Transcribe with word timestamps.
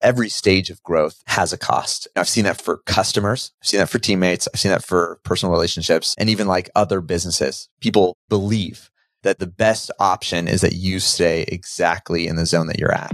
every 0.00 0.28
stage 0.28 0.70
of 0.70 0.82
growth 0.82 1.22
has 1.26 1.52
a 1.52 1.58
cost. 1.58 2.08
I've 2.16 2.28
seen 2.28 2.44
that 2.44 2.60
for 2.60 2.78
customers. 2.78 3.52
I've 3.62 3.68
seen 3.68 3.80
that 3.80 3.88
for 3.88 3.98
teammates. 3.98 4.48
I've 4.52 4.60
seen 4.60 4.70
that 4.70 4.84
for 4.84 5.18
personal 5.24 5.52
relationships 5.52 6.14
and 6.18 6.28
even 6.28 6.46
like 6.46 6.70
other 6.74 7.00
businesses. 7.00 7.68
People 7.80 8.16
believe 8.28 8.90
that 9.22 9.38
the 9.38 9.46
best 9.46 9.90
option 9.98 10.46
is 10.46 10.60
that 10.60 10.74
you 10.74 11.00
stay 11.00 11.42
exactly 11.48 12.26
in 12.28 12.36
the 12.36 12.46
zone 12.46 12.68
that 12.68 12.78
you're 12.78 12.92
at. 12.92 13.12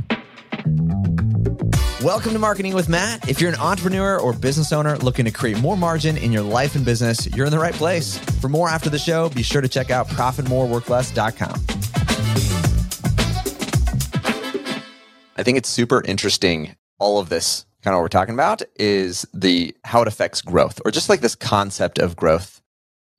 Welcome 2.03 2.35
to 2.35 2.39
Marketing 2.39 2.75
with 2.75 2.91
Matt. 2.91 3.27
If 3.30 3.41
you're 3.41 3.51
an 3.51 3.59
entrepreneur 3.59 4.19
or 4.19 4.35
business 4.35 4.73
owner 4.73 4.98
looking 4.98 5.25
to 5.25 5.30
create 5.30 5.59
more 5.61 5.77
margin 5.77 6.19
in 6.19 6.32
your 6.32 6.43
life 6.43 6.75
and 6.75 6.85
business, 6.85 7.27
you're 7.35 7.46
in 7.46 7.53
the 7.53 7.59
right 7.59 7.73
place. 7.73 8.19
For 8.19 8.51
more 8.51 8.69
after 8.69 8.91
the 8.91 8.98
show, 8.98 9.30
be 9.30 9.43
sure 9.43 9.62
to 9.62 9.69
check 9.69 9.91
out 9.91 10.07
profitmoreworkless.com. 10.09 12.04
I 15.37 15.43
think 15.43 15.59
it's 15.59 15.69
super 15.69 16.03
interesting. 16.05 16.77
All 16.98 17.19
of 17.19 17.29
this 17.29 17.66
kind 17.83 17.93
of 17.93 17.98
what 17.98 18.03
we're 18.03 18.09
talking 18.09 18.34
about 18.34 18.62
is 18.77 19.27
the 19.34 19.74
how 19.84 20.01
it 20.02 20.09
affects 20.09 20.41
growth 20.41 20.80
or 20.84 20.91
just 20.91 21.09
like 21.09 21.20
this 21.20 21.34
concept 21.34 21.98
of 21.98 22.16
growth 22.16 22.62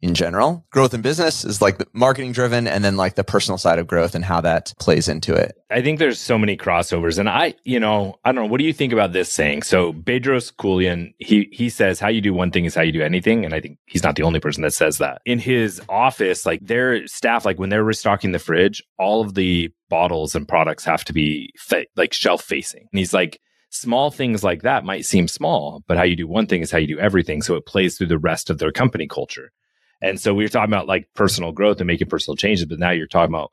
in 0.06 0.14
general. 0.14 0.66
Growth 0.72 0.94
in 0.94 1.02
business 1.02 1.44
is 1.44 1.62
like 1.62 1.82
marketing 1.94 2.32
driven 2.32 2.68
and 2.68 2.84
then 2.84 2.96
like 2.96 3.16
the 3.16 3.24
personal 3.24 3.58
side 3.58 3.80
of 3.80 3.88
growth 3.88 4.16
and 4.16 4.24
how 4.24 4.40
that 4.42 4.74
plays 4.80 5.08
into 5.08 5.34
it. 5.34 5.58
I 5.70 5.82
think 5.82 6.00
there's 6.00 6.20
so 6.20 6.38
many 6.38 6.56
crossovers. 6.56 7.18
And 7.18 7.28
I, 7.28 7.56
you 7.64 7.80
know, 7.80 8.16
I 8.24 8.32
don't 8.32 8.46
know, 8.46 8.52
what 8.52 8.60
do 8.60 8.66
you 8.66 8.74
think 8.74 8.94
about 8.94 9.14
this 9.14 9.32
saying? 9.32 9.64
So 9.64 9.92
Bedros 9.92 10.54
Keuilian, 10.54 11.14
he 11.20 11.50
he 11.52 11.70
says 11.70 12.00
how 12.00 12.08
you 12.08 12.22
do 12.22 12.34
one 12.34 12.52
thing 12.52 12.66
is 12.66 12.76
how 12.76 12.82
you 12.82 12.92
do 12.92 13.02
anything. 13.02 13.44
And 13.44 13.54
I 13.54 13.60
think 13.60 13.80
he's 13.86 14.04
not 14.04 14.16
the 14.16 14.24
only 14.24 14.40
person 14.40 14.62
that 14.64 14.74
says 14.74 15.00
that. 15.00 15.22
In 15.26 15.40
his 15.40 15.82
office, 15.90 16.46
like 16.46 16.66
their 16.66 17.06
staff, 17.08 17.46
like 17.46 17.60
when 17.60 17.70
they're 17.70 17.84
restocking 17.84 18.32
the 18.32 18.40
fridge, 18.40 18.84
all 19.00 19.22
of 19.22 19.34
the 19.34 19.72
bottles 19.90 20.36
and 20.36 20.48
products 20.48 20.86
have 20.86 21.04
to 21.06 21.14
be 21.14 21.52
fa- 21.58 21.86
like 21.96 22.14
shelf 22.14 22.44
facing. 22.44 22.88
And 22.92 23.00
he's 23.00 23.14
like, 23.14 23.40
small 23.76 24.10
things 24.10 24.44
like 24.44 24.62
that 24.62 24.86
might 24.86 25.06
seem 25.06 25.28
small, 25.28 25.84
but 25.88 25.98
how 25.98 26.04
you 26.04 26.16
do 26.16 26.28
one 26.28 26.48
thing 26.48 26.62
is 26.62 26.72
how 26.72 26.78
you 26.78 26.88
do 26.88 27.00
everything. 27.00 27.42
So 27.42 27.56
it 27.56 27.66
plays 27.66 27.98
through 27.98 28.08
the 28.08 28.18
rest 28.18 28.50
of 28.50 28.58
their 28.58 28.72
company 28.72 29.08
culture. 29.08 29.52
And 30.02 30.20
so 30.20 30.34
we 30.34 30.44
were 30.44 30.50
talking 30.50 30.72
about 30.72 30.88
like 30.88 31.08
personal 31.16 31.52
growth 31.52 31.80
and 31.80 31.88
making 31.88 32.10
personal 32.10 32.36
changes, 32.36 32.66
but 32.66 32.80
now 32.80 32.92
you're 32.92 33.08
talking 33.08 33.34
about 33.34 33.52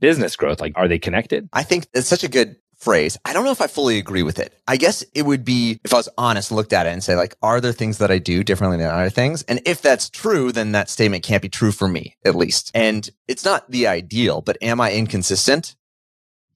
business 0.00 0.36
growth. 0.36 0.60
Like, 0.60 0.72
are 0.76 0.88
they 0.88 0.98
connected? 0.98 1.48
I 1.52 1.62
think 1.62 1.88
it's 1.94 2.08
such 2.08 2.24
a 2.24 2.28
good 2.28 2.56
phrase. 2.78 3.16
I 3.24 3.32
don't 3.32 3.44
know 3.44 3.52
if 3.52 3.60
I 3.60 3.66
fully 3.66 3.98
agree 3.98 4.22
with 4.22 4.38
it. 4.38 4.54
I 4.68 4.76
guess 4.76 5.02
it 5.14 5.22
would 5.22 5.44
be 5.44 5.80
if 5.84 5.94
I 5.94 5.96
was 5.96 6.08
honest, 6.18 6.52
looked 6.52 6.72
at 6.72 6.86
it 6.86 6.90
and 6.90 7.02
say 7.02 7.16
like, 7.16 7.34
are 7.42 7.60
there 7.60 7.72
things 7.72 7.98
that 7.98 8.10
I 8.10 8.18
do 8.18 8.44
differently 8.44 8.78
than 8.78 8.90
other 8.90 9.10
things? 9.10 9.42
And 9.44 9.60
if 9.64 9.80
that's 9.80 10.10
true, 10.10 10.52
then 10.52 10.72
that 10.72 10.90
statement 10.90 11.24
can't 11.24 11.42
be 11.42 11.48
true 11.48 11.72
for 11.72 11.88
me, 11.88 12.16
at 12.24 12.34
least. 12.34 12.70
And 12.74 13.08
it's 13.26 13.44
not 13.44 13.70
the 13.70 13.86
ideal, 13.86 14.42
but 14.42 14.58
am 14.62 14.80
I 14.80 14.92
inconsistent? 14.92 15.74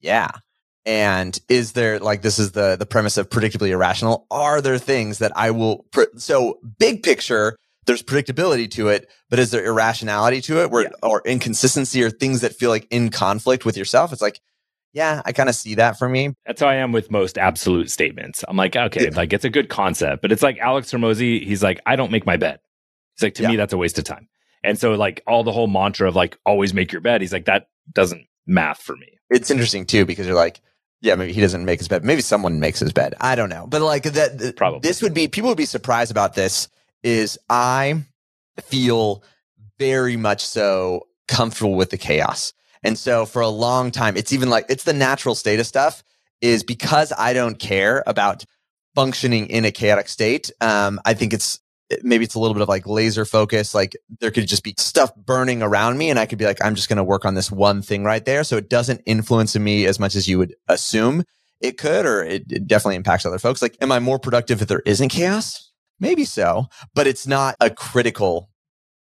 Yeah. 0.00 0.30
And 0.86 1.38
is 1.48 1.72
there 1.72 1.98
like 1.98 2.22
this 2.22 2.38
is 2.38 2.52
the 2.52 2.76
the 2.76 2.86
premise 2.86 3.16
of 3.16 3.28
predictably 3.28 3.68
irrational? 3.68 4.26
Are 4.30 4.60
there 4.60 4.78
things 4.78 5.18
that 5.18 5.32
I 5.36 5.50
will 5.50 5.84
pre- 5.90 6.06
so 6.16 6.58
big 6.78 7.02
picture 7.02 7.56
there's 7.86 8.02
predictability 8.02 8.70
to 8.72 8.88
it, 8.88 9.08
but 9.28 9.38
is 9.38 9.50
there 9.50 9.64
irrationality 9.64 10.40
to 10.42 10.60
it 10.62 10.70
where, 10.70 10.82
yeah. 10.82 10.90
or 11.02 11.22
inconsistency 11.24 12.02
or 12.02 12.10
things 12.10 12.42
that 12.42 12.54
feel 12.54 12.70
like 12.70 12.86
in 12.90 13.10
conflict 13.10 13.64
with 13.64 13.76
yourself? 13.76 14.12
It's 14.12 14.22
like, 14.22 14.40
yeah, 14.92 15.22
I 15.24 15.32
kind 15.32 15.48
of 15.48 15.54
see 15.54 15.76
that 15.76 15.98
for 15.98 16.08
me. 16.08 16.34
That's 16.46 16.60
how 16.60 16.68
I 16.68 16.74
am 16.74 16.92
with 16.92 17.10
most 17.10 17.38
absolute 17.38 17.90
statements. 17.90 18.44
I'm 18.48 18.56
like, 18.56 18.76
okay, 18.76 19.04
yeah. 19.04 19.16
like 19.16 19.32
it's 19.32 19.44
a 19.44 19.50
good 19.50 19.68
concept, 19.68 20.20
but 20.20 20.32
it's 20.32 20.42
like 20.42 20.58
Alex 20.58 20.90
Hormozi, 20.92 21.44
he's 21.44 21.62
like, 21.62 21.80
I 21.86 21.96
don't 21.96 22.10
make 22.10 22.26
my 22.26 22.36
bed. 22.36 22.58
He's 23.16 23.22
like, 23.22 23.34
to 23.34 23.42
yeah. 23.44 23.50
me, 23.50 23.56
that's 23.56 23.72
a 23.72 23.78
waste 23.78 23.98
of 23.98 24.04
time. 24.04 24.28
And 24.62 24.78
so, 24.78 24.92
like, 24.92 25.22
all 25.26 25.42
the 25.42 25.52
whole 25.52 25.68
mantra 25.68 26.08
of 26.08 26.16
like, 26.16 26.36
always 26.44 26.74
make 26.74 26.92
your 26.92 27.00
bed, 27.00 27.20
he's 27.20 27.32
like, 27.32 27.46
that 27.46 27.68
doesn't 27.92 28.26
math 28.46 28.82
for 28.82 28.96
me. 28.96 29.18
It's 29.30 29.50
interesting 29.50 29.86
too, 29.86 30.04
because 30.04 30.26
you're 30.26 30.34
like, 30.34 30.60
yeah, 31.02 31.14
maybe 31.14 31.32
he 31.32 31.40
doesn't 31.40 31.64
make 31.64 31.78
his 31.78 31.88
bed. 31.88 32.04
Maybe 32.04 32.20
someone 32.20 32.60
makes 32.60 32.80
his 32.80 32.92
bed. 32.92 33.14
I 33.20 33.36
don't 33.36 33.48
know. 33.48 33.66
But 33.66 33.80
like 33.80 34.02
that, 34.02 34.54
probably 34.56 34.80
this 34.80 35.00
would 35.00 35.14
be, 35.14 35.28
people 35.28 35.48
would 35.48 35.56
be 35.56 35.64
surprised 35.64 36.10
about 36.10 36.34
this 36.34 36.68
is 37.02 37.38
I 37.48 38.02
feel 38.62 39.22
very 39.78 40.16
much 40.16 40.44
so 40.44 41.06
comfortable 41.28 41.75
with 41.75 41.91
the 41.91 41.98
chaos. 41.98 42.52
And 42.82 42.98
so 42.98 43.26
for 43.26 43.42
a 43.42 43.48
long 43.48 43.91
time, 43.91 44.16
it's 44.16 44.32
even 44.32 44.50
like 44.50 44.66
it's 44.69 44.84
the 44.84 44.92
natural 44.92 45.34
state 45.34 45.60
of 45.60 45.66
stuff 45.66 46.02
is 46.41 46.64
because 46.64 47.12
I 47.16 47.32
don't 47.32 47.58
care 47.58 48.02
about 48.06 48.44
functioning 48.94 49.47
in 49.48 49.64
a 49.64 49.70
chaotic 49.70 50.08
state. 50.08 50.50
Um, 50.60 51.00
I 51.04 51.14
think 51.14 51.32
it's 51.32 51.60
maybe 52.02 52.25
it's 52.25 52.34
a 52.34 52.38
little 52.38 52.54
bit 52.54 52.62
of 52.62 52.69
like 52.69 52.86
laser 52.86 53.25
focus. 53.25 53.75
Like 53.75 53.96
there 54.20 54.30
could 54.30 54.46
just 54.46 54.62
be 54.62 54.75
stuff 54.78 55.14
burning 55.16 55.62
around 55.62 55.98
me 55.98 56.10
and 56.10 56.19
I 56.19 56.26
could 56.26 56.38
be 56.38 56.44
like, 56.44 56.64
I'm 56.64 56.75
just 56.75 56.88
going 56.88 56.98
to 56.98 57.04
work 57.04 57.25
on 57.25 57.34
this 57.34 57.50
one 57.50 57.82
thing 57.82 58.04
right 58.04 58.25
there. 58.25 58.44
So 58.44 58.56
it 58.56 58.70
doesn't 58.70 59.02
influence 59.06 59.56
me 59.56 59.86
as 59.86 59.98
much 59.98 60.14
as 60.14 60.28
you 60.28 60.38
would 60.38 60.54
assume 60.69 61.25
it 61.60 61.76
could, 61.76 62.06
or 62.06 62.22
it, 62.22 62.50
it 62.50 62.66
definitely 62.66 62.96
impacts 62.96 63.26
other 63.26 63.38
folks. 63.38 63.60
Like, 63.60 63.76
am 63.82 63.92
I 63.92 63.98
more 63.98 64.19
productive 64.19 64.62
if 64.62 64.69
there 64.69 64.82
isn't 64.86 65.10
chaos? 65.10 65.69
Maybe 66.00 66.25
so, 66.25 66.66
but 66.94 67.06
it's 67.06 67.27
not 67.27 67.55
a 67.61 67.71
critical, 67.71 68.50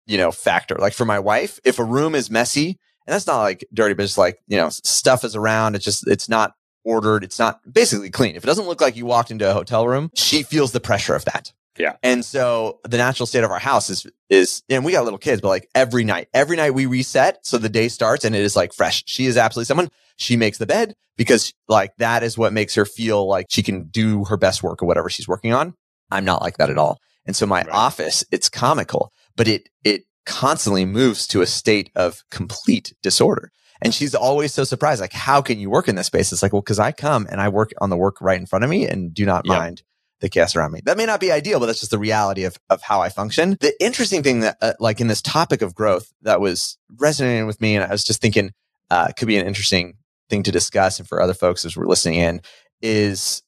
you 0.06 0.18
know, 0.18 0.32
factor. 0.32 0.76
Like 0.76 0.94
for 0.94 1.06
my 1.06 1.20
wife, 1.20 1.60
if 1.64 1.78
a 1.78 1.84
room 1.84 2.16
is 2.16 2.32
messy, 2.32 2.80
and 3.08 3.14
that's 3.14 3.28
not 3.28 3.42
like 3.42 3.68
dirty, 3.74 3.94
but 3.94 4.04
it's 4.04 4.18
like, 4.18 4.40
you 4.48 4.58
know, 4.58 4.70
stuff 4.70 5.24
is 5.24 5.36
around. 5.36 5.76
It's 5.76 5.86
just, 5.86 6.08
it's 6.08 6.28
not 6.28 6.54
ordered. 6.84 7.24
It's 7.24 7.38
not 7.38 7.60
basically 7.72 8.10
clean. 8.10 8.36
If 8.36 8.44
it 8.44 8.48
doesn't 8.48 8.68
look 8.68 8.82
like 8.82 8.96
you 8.96 9.06
walked 9.06 9.30
into 9.30 9.50
a 9.50 9.54
hotel 9.54 9.88
room, 9.88 10.10
she 10.16 10.42
feels 10.44 10.72
the 10.72 10.80
pressure 10.80 11.14
of 11.14 11.26
that. 11.26 11.52
Yeah. 11.78 11.98
And 12.02 12.24
so 12.24 12.80
the 12.88 12.98
natural 12.98 13.28
state 13.28 13.44
of 13.44 13.52
our 13.52 13.60
house 13.60 13.90
is, 13.90 14.08
is, 14.30 14.64
and 14.70 14.86
we 14.86 14.94
got 14.94 15.04
little 15.04 15.20
kids, 15.20 15.42
but 15.42 15.50
like 15.50 15.70
every 15.76 16.06
night, 16.06 16.30
every 16.34 16.56
night 16.56 16.72
we 16.72 16.86
reset. 16.86 17.46
So 17.46 17.58
the 17.58 17.70
day 17.70 17.90
starts 17.90 18.24
and 18.24 18.34
it 18.34 18.42
is 18.42 18.56
like 18.56 18.74
fresh. 18.74 19.04
She 19.08 19.26
is 19.26 19.36
absolutely 19.36 19.66
someone. 19.66 19.90
She 20.16 20.38
makes 20.38 20.58
the 20.58 20.66
bed 20.66 20.96
because 21.18 21.54
like 21.68 21.94
that 21.98 22.24
is 22.24 22.38
what 22.38 22.54
makes 22.54 22.76
her 22.76 22.86
feel 22.86 23.28
like 23.28 23.48
she 23.50 23.62
can 23.62 23.88
do 23.90 24.24
her 24.26 24.38
best 24.38 24.64
work 24.64 24.82
or 24.82 24.86
whatever 24.86 25.10
she's 25.10 25.28
working 25.28 25.54
on. 25.54 25.74
I'm 26.12 26.26
not 26.26 26.42
like 26.42 26.58
that 26.58 26.70
at 26.70 26.78
all. 26.78 27.00
And 27.26 27.36
so 27.36 27.46
my 27.46 27.62
right. 27.62 27.70
office, 27.70 28.24
it's 28.32 28.50
comical, 28.50 29.12
but 29.36 29.48
it, 29.48 29.70
it 29.84 30.04
constantly 30.26 30.86
moves 30.86 31.28
to 31.28 31.42
a 31.42 31.48
state 31.48 31.90
of 31.96 32.24
complete 32.32 32.94
disorder. 33.02 33.52
And 33.82 33.94
she's 33.94 34.16
always 34.16 34.54
so 34.54 34.64
surprised, 34.64 35.02
like, 35.02 35.14
how 35.14 35.42
can 35.42 35.60
you 35.60 35.70
work 35.70 35.88
in 35.88 35.96
this 35.96 36.08
space? 36.08 36.32
It's 36.32 36.42
like, 36.42 36.54
well, 36.54 36.62
cause 36.62 36.80
I 36.80 36.92
come 36.92 37.28
and 37.30 37.42
I 37.42 37.50
work 37.50 37.72
on 37.80 37.90
the 37.90 37.98
work 37.98 38.22
right 38.22 38.40
in 38.40 38.46
front 38.46 38.64
of 38.64 38.70
me 38.70 38.88
and 38.88 39.14
do 39.14 39.26
not 39.26 39.46
yep. 39.46 39.58
mind 39.58 39.84
the 40.22 40.30
chaos 40.30 40.56
around 40.56 40.72
me. 40.72 40.82
That 40.86 40.98
may 40.98 41.06
not 41.06 41.20
be 41.20 41.32
ideal, 41.32 41.60
but 41.60 41.66
that's 41.66 41.82
just 41.82 41.92
the 41.92 42.00
reality 42.00 42.46
of, 42.46 42.58
of 42.70 42.82
how 42.82 43.02
I 43.02 43.10
function. 43.10 43.58
The 43.60 43.74
interesting 43.84 44.24
thing 44.24 44.40
that, 44.42 44.58
uh, 44.62 44.74
like 44.80 45.02
in 45.02 45.08
this 45.08 45.22
topic 45.22 45.62
of 45.62 45.76
growth 45.76 46.12
that 46.22 46.40
was 46.40 46.78
resonating 46.98 47.48
with 47.48 47.60
me, 47.60 47.76
and 47.76 47.84
I 47.84 47.92
was 47.92 48.06
just 48.06 48.22
thinking, 48.22 48.52
uh, 48.90 49.10
could 49.18 49.28
be 49.28 49.38
an 49.38 49.46
interesting 49.46 49.96
thing 50.30 50.44
to 50.44 50.52
discuss 50.52 51.00
and 51.00 51.08
for 51.08 51.22
other 51.22 51.34
folks 51.34 51.66
as 51.66 51.76
we're 51.76 51.88
listening 51.88 52.16
in 52.16 52.42
is, 52.82 53.44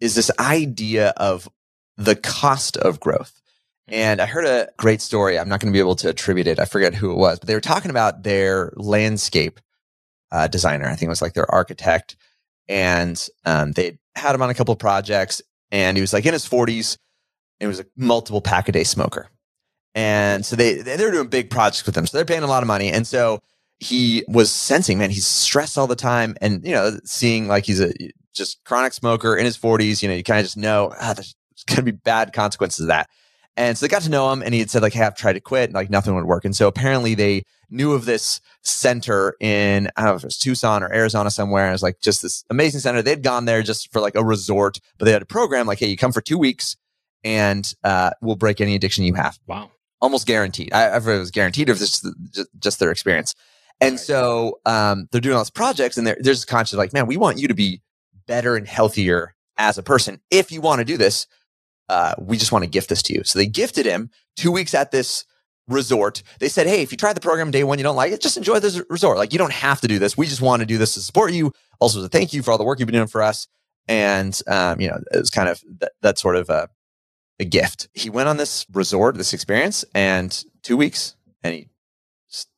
is 0.00 0.14
this 0.14 0.30
idea 0.38 1.10
of 1.16 1.48
the 2.00 2.16
cost 2.16 2.76
of 2.78 2.98
growth. 2.98 3.40
And 3.88 4.20
I 4.20 4.26
heard 4.26 4.46
a 4.46 4.68
great 4.78 5.02
story. 5.02 5.38
I'm 5.38 5.48
not 5.48 5.60
going 5.60 5.72
to 5.72 5.76
be 5.76 5.80
able 5.80 5.96
to 5.96 6.08
attribute 6.08 6.46
it. 6.46 6.58
I 6.58 6.64
forget 6.64 6.94
who 6.94 7.10
it 7.10 7.16
was, 7.16 7.38
but 7.38 7.46
they 7.46 7.54
were 7.54 7.60
talking 7.60 7.90
about 7.90 8.22
their 8.22 8.72
landscape 8.76 9.60
uh, 10.32 10.48
designer. 10.48 10.86
I 10.86 10.90
think 10.94 11.08
it 11.08 11.08
was 11.08 11.22
like 11.22 11.34
their 11.34 11.52
architect. 11.52 12.16
And 12.68 13.22
um, 13.44 13.72
they 13.72 13.98
had 14.14 14.34
him 14.34 14.42
on 14.42 14.50
a 14.50 14.54
couple 14.54 14.72
of 14.72 14.78
projects. 14.78 15.42
And 15.72 15.96
he 15.96 16.00
was 16.00 16.12
like 16.12 16.24
in 16.24 16.32
his 16.32 16.48
40s. 16.48 16.96
And 17.58 17.66
he 17.66 17.68
was 17.68 17.80
a 17.80 17.86
multiple 17.96 18.40
pack 18.40 18.68
a 18.68 18.72
day 18.72 18.84
smoker. 18.84 19.28
And 19.94 20.46
so 20.46 20.56
they, 20.56 20.76
they're 20.76 21.10
doing 21.10 21.28
big 21.28 21.50
projects 21.50 21.84
with 21.84 21.96
him. 21.96 22.06
So 22.06 22.16
they're 22.16 22.24
paying 22.24 22.44
a 22.44 22.46
lot 22.48 22.62
of 22.62 22.68
money. 22.68 22.90
And 22.90 23.06
so 23.06 23.40
he 23.80 24.24
was 24.28 24.52
sensing, 24.52 24.98
man, 24.98 25.10
he's 25.10 25.26
stressed 25.26 25.76
all 25.76 25.88
the 25.88 25.96
time. 25.96 26.36
And, 26.40 26.64
you 26.64 26.72
know, 26.72 26.98
seeing 27.04 27.48
like 27.48 27.66
he's 27.66 27.80
a 27.80 27.92
just 28.34 28.64
chronic 28.64 28.92
smoker 28.92 29.36
in 29.36 29.44
his 29.44 29.58
40s, 29.58 30.00
you 30.00 30.08
know, 30.08 30.14
you 30.14 30.22
kind 30.22 30.38
of 30.38 30.46
just 30.46 30.56
know 30.56 30.94
ah, 31.00 31.12
there's 31.12 31.34
going 31.66 31.76
to 31.76 31.82
be 31.82 31.92
bad 31.92 32.32
consequences 32.32 32.80
of 32.80 32.88
that. 32.88 33.08
And 33.56 33.76
so 33.76 33.84
they 33.84 33.90
got 33.90 34.02
to 34.02 34.10
know 34.10 34.32
him 34.32 34.42
and 34.42 34.54
he 34.54 34.60
had 34.60 34.70
said 34.70 34.82
like, 34.82 34.92
Hey, 34.92 35.02
I've 35.02 35.16
tried 35.16 35.34
to 35.34 35.40
quit 35.40 35.64
and 35.64 35.74
like 35.74 35.90
nothing 35.90 36.14
would 36.14 36.24
work. 36.24 36.44
And 36.44 36.54
so 36.54 36.66
apparently 36.66 37.14
they 37.14 37.42
knew 37.68 37.92
of 37.92 38.04
this 38.04 38.40
center 38.62 39.36
in, 39.40 39.88
I 39.96 40.02
don't 40.02 40.12
know 40.12 40.16
if 40.16 40.22
it 40.22 40.28
was 40.28 40.38
Tucson 40.38 40.82
or 40.82 40.92
Arizona 40.92 41.30
somewhere. 41.30 41.64
And 41.64 41.70
it 41.70 41.74
was 41.74 41.82
like 41.82 42.00
just 42.00 42.22
this 42.22 42.44
amazing 42.48 42.80
center. 42.80 43.02
They'd 43.02 43.22
gone 43.22 43.44
there 43.44 43.62
just 43.62 43.92
for 43.92 44.00
like 44.00 44.14
a 44.14 44.24
resort, 44.24 44.78
but 44.98 45.04
they 45.04 45.12
had 45.12 45.22
a 45.22 45.26
program 45.26 45.66
like, 45.66 45.78
Hey, 45.78 45.88
you 45.88 45.96
come 45.96 46.12
for 46.12 46.20
two 46.20 46.38
weeks 46.38 46.76
and, 47.22 47.70
uh, 47.84 48.10
we'll 48.22 48.36
break 48.36 48.60
any 48.60 48.74
addiction 48.74 49.04
you 49.04 49.14
have. 49.14 49.38
Wow. 49.46 49.70
Almost 50.00 50.26
guaranteed. 50.26 50.72
I, 50.72 50.86
I 50.86 50.96
it 50.96 51.04
was 51.04 51.30
guaranteed 51.30 51.68
or 51.68 51.72
if 51.72 51.80
this 51.80 52.00
just, 52.32 52.48
just 52.58 52.78
their 52.78 52.90
experience. 52.90 53.34
And 53.82 54.00
so, 54.00 54.60
um, 54.64 55.08
they're 55.10 55.20
doing 55.20 55.36
all 55.36 55.42
these 55.42 55.50
projects 55.50 55.98
and 55.98 56.06
they're, 56.06 56.16
they're 56.20 56.34
just 56.34 56.46
conscious 56.46 56.78
like, 56.78 56.92
man, 56.92 57.06
we 57.06 57.16
want 57.16 57.38
you 57.38 57.48
to 57.48 57.54
be 57.54 57.82
better 58.26 58.56
and 58.56 58.66
healthier 58.66 59.34
as 59.58 59.76
a 59.76 59.82
person. 59.82 60.20
If 60.30 60.50
you 60.50 60.62
want 60.62 60.78
to 60.78 60.84
do 60.84 60.96
this, 60.96 61.26
uh, 61.90 62.14
we 62.20 62.36
just 62.36 62.52
want 62.52 62.62
to 62.62 62.70
gift 62.70 62.88
this 62.88 63.02
to 63.02 63.12
you. 63.12 63.24
So 63.24 63.36
they 63.36 63.46
gifted 63.46 63.84
him 63.84 64.10
two 64.36 64.52
weeks 64.52 64.74
at 64.74 64.92
this 64.92 65.24
resort. 65.66 66.22
They 66.38 66.48
said, 66.48 66.68
Hey, 66.68 66.82
if 66.82 66.92
you 66.92 66.96
try 66.96 67.12
the 67.12 67.20
program 67.20 67.50
day 67.50 67.64
one, 67.64 67.78
you 67.78 67.82
don't 67.82 67.96
like 67.96 68.12
it, 68.12 68.20
just 68.20 68.36
enjoy 68.36 68.60
this 68.60 68.80
resort. 68.88 69.18
Like 69.18 69.32
you 69.32 69.40
don't 69.40 69.52
have 69.52 69.80
to 69.80 69.88
do 69.88 69.98
this. 69.98 70.16
We 70.16 70.26
just 70.26 70.40
want 70.40 70.60
to 70.60 70.66
do 70.66 70.78
this 70.78 70.94
to 70.94 71.00
support 71.00 71.32
you. 71.32 71.52
Also 71.80 72.00
to 72.00 72.08
thank 72.08 72.32
you 72.32 72.44
for 72.44 72.52
all 72.52 72.58
the 72.58 72.64
work 72.64 72.78
you've 72.78 72.86
been 72.86 72.94
doing 72.94 73.08
for 73.08 73.22
us. 73.22 73.48
And, 73.88 74.40
um, 74.46 74.80
you 74.80 74.88
know, 74.88 75.00
it 75.12 75.18
was 75.18 75.30
kind 75.30 75.48
of 75.48 75.60
that, 75.80 75.92
that 76.02 76.18
sort 76.20 76.36
of 76.36 76.48
a, 76.48 76.68
a 77.40 77.44
gift. 77.44 77.88
He 77.92 78.08
went 78.08 78.28
on 78.28 78.36
this 78.36 78.66
resort, 78.72 79.16
this 79.16 79.34
experience 79.34 79.84
and 79.92 80.44
two 80.62 80.76
weeks 80.76 81.16
and 81.42 81.54
he 81.54 81.68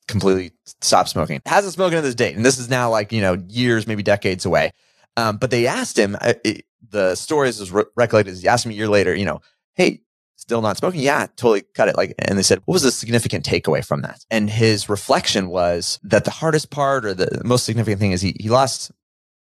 completely 0.09 0.53
stopped 0.67 1.09
smoking. 1.09 1.41
Hasn't 1.47 1.73
smoked 1.73 1.95
to 1.95 2.03
this 2.03 2.15
date. 2.15 2.37
And 2.37 2.45
this 2.45 2.59
is 2.59 2.69
now 2.69 2.91
like, 2.91 3.13
you 3.13 3.23
know, 3.23 3.43
years, 3.49 3.87
maybe 3.87 4.03
decades 4.03 4.45
away. 4.45 4.73
Um, 5.17 5.37
but 5.37 5.51
they 5.51 5.67
asked 5.67 5.99
him, 5.99 6.17
uh, 6.21 6.35
it, 6.45 6.65
the 6.91 7.15
story 7.15 7.49
is 7.49 7.71
re- 7.71 7.85
recollected. 7.97 8.37
He 8.37 8.49
asked 8.49 8.65
him 8.65 8.73
a 8.73 8.75
year 8.75 8.89
later, 8.89 9.15
you 9.15 9.25
know, 9.25 9.41
hey, 9.75 10.03
still 10.37 10.63
not 10.63 10.77
smoking? 10.77 11.01
Yeah, 11.01 11.27
totally 11.37 11.63
cut 11.75 11.89
it. 11.89 11.97
Like, 11.97 12.15
and 12.19 12.39
they 12.39 12.43
said, 12.43 12.61
what 12.65 12.75
was 12.75 12.83
the 12.83 12.91
significant 12.91 13.45
takeaway 13.45 13.85
from 13.85 14.03
that? 14.03 14.25
And 14.31 14.49
his 14.49 14.89
reflection 14.89 15.49
was 15.49 16.01
that 16.03 16.25
the 16.25 16.31
hardest 16.31 16.71
part 16.71 17.05
or 17.05 17.15
the 17.15 17.43
most 17.45 17.65
significant 17.65 18.01
thing 18.01 18.13
is 18.13 18.23
he, 18.23 18.35
he 18.41 18.49
lost, 18.49 18.91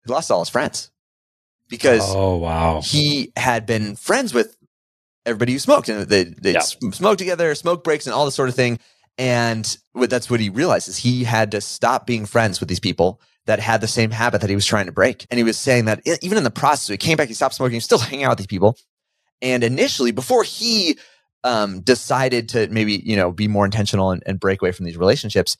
he 0.07 0.13
lost 0.13 0.31
all 0.31 0.41
his 0.41 0.51
friends 0.51 0.91
because 1.69 2.03
oh 2.15 2.37
wow 2.37 2.81
he 2.81 3.33
had 3.37 3.67
been 3.67 3.97
friends 3.97 4.35
with 4.35 4.57
everybody 5.27 5.53
who 5.53 5.59
smoked 5.59 5.89
and 5.89 6.07
they 6.09 6.25
they 6.25 6.53
yeah. 6.53 6.61
smoke 6.61 7.19
together 7.19 7.55
smoke 7.55 7.83
breaks 7.83 8.07
and 8.07 8.15
all 8.15 8.25
this 8.25 8.35
sort 8.35 8.49
of 8.49 8.55
thing 8.55 8.79
and 9.17 9.79
that's 9.95 10.29
what 10.29 10.41
he 10.41 10.51
realizes 10.51 10.97
he 10.97 11.25
had 11.25 11.51
to 11.51 11.61
stop 11.61 12.07
being 12.07 12.27
friends 12.27 12.61
with 12.61 12.69
these 12.69 12.81
people 12.81 13.21
that 13.46 13.61
had 13.61 13.81
the 13.81 13.88
same 13.88 14.11
habit 14.11 14.41
that 14.41 14.50
he 14.50 14.56
was 14.56 14.67
trying 14.67 14.87
to 14.87 14.93
break 14.93 15.26
and 15.31 15.38
he 15.38 15.44
was 15.44 15.58
saying 15.58 15.85
that 15.85 16.00
even 16.23 16.38
in 16.38 16.44
the 16.44 16.50
process 16.50 16.88
he 16.88 16.96
came 16.96 17.17
back 17.17 17.29
he 17.29 17.35
stopped 17.35 17.55
smoking 17.55 17.73
he 17.73 17.76
was 17.76 17.85
still 17.85 17.99
hanging 17.99 18.25
out 18.25 18.31
with 18.31 18.38
these 18.38 18.46
people 18.46 18.76
and 19.44 19.62
initially, 19.62 20.11
before 20.11 20.43
he 20.43 20.99
um, 21.44 21.82
decided 21.82 22.49
to 22.50 22.67
maybe 22.69 22.94
you 23.05 23.14
know 23.14 23.31
be 23.31 23.46
more 23.46 23.64
intentional 23.67 24.11
and, 24.11 24.23
and 24.26 24.41
break 24.41 24.62
away 24.62 24.73
from 24.73 24.87
these 24.87 24.96
relationships, 24.96 25.56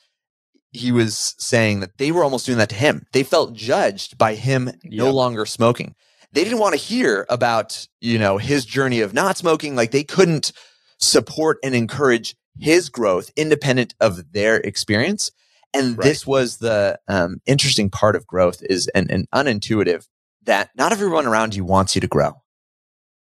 he 0.73 0.91
was 0.91 1.35
saying 1.39 1.81
that 1.81 1.99
they 1.99 2.11
were 2.11 2.25
almost 2.25 2.47
doing 2.47 2.59
that 2.59 2.71
to 2.71 2.75
him. 2.75 3.07
They 3.13 3.23
felt 3.23 3.55
judged 3.55 4.17
by 4.19 4.35
him 4.35 4.67
yep. 4.67 4.77
no 4.93 5.11
longer 5.11 5.47
smoking. 5.47 5.95
They 6.33 6.43
didn't 6.43 6.59
want 6.59 6.73
to 6.73 6.81
hear 6.81 7.27
about 7.29 7.87
you 8.01 8.19
know 8.19 8.39
his 8.39 8.65
journey 8.65 9.01
of 9.01 9.13
not 9.13 9.37
smoking. 9.37 9.77
Like 9.77 9.91
they 9.91 10.05
couldn't 10.05 10.53
support 10.99 11.59
and 11.63 11.75
encourage 11.75 12.35
his 12.59 12.89
growth 12.89 13.31
independent 13.37 13.95
of 14.01 14.33
their 14.33 14.57
experience. 14.57 15.31
And 15.75 15.99
right. 15.99 16.05
this 16.05 16.27
was 16.27 16.59
the 16.59 16.99
um, 17.09 17.41
interesting 17.47 17.91
part 17.91 18.17
of 18.17 18.27
growth 18.27 18.63
is 18.63 18.89
and, 18.95 19.11
and 19.11 19.29
unintuitive 19.33 20.07
that 20.45 20.71
not 20.77 20.93
everyone 20.93 21.27
around 21.27 21.55
you 21.55 21.65
wants 21.65 21.95
you 21.95 22.01
to 22.01 22.07
grow. 22.07 22.33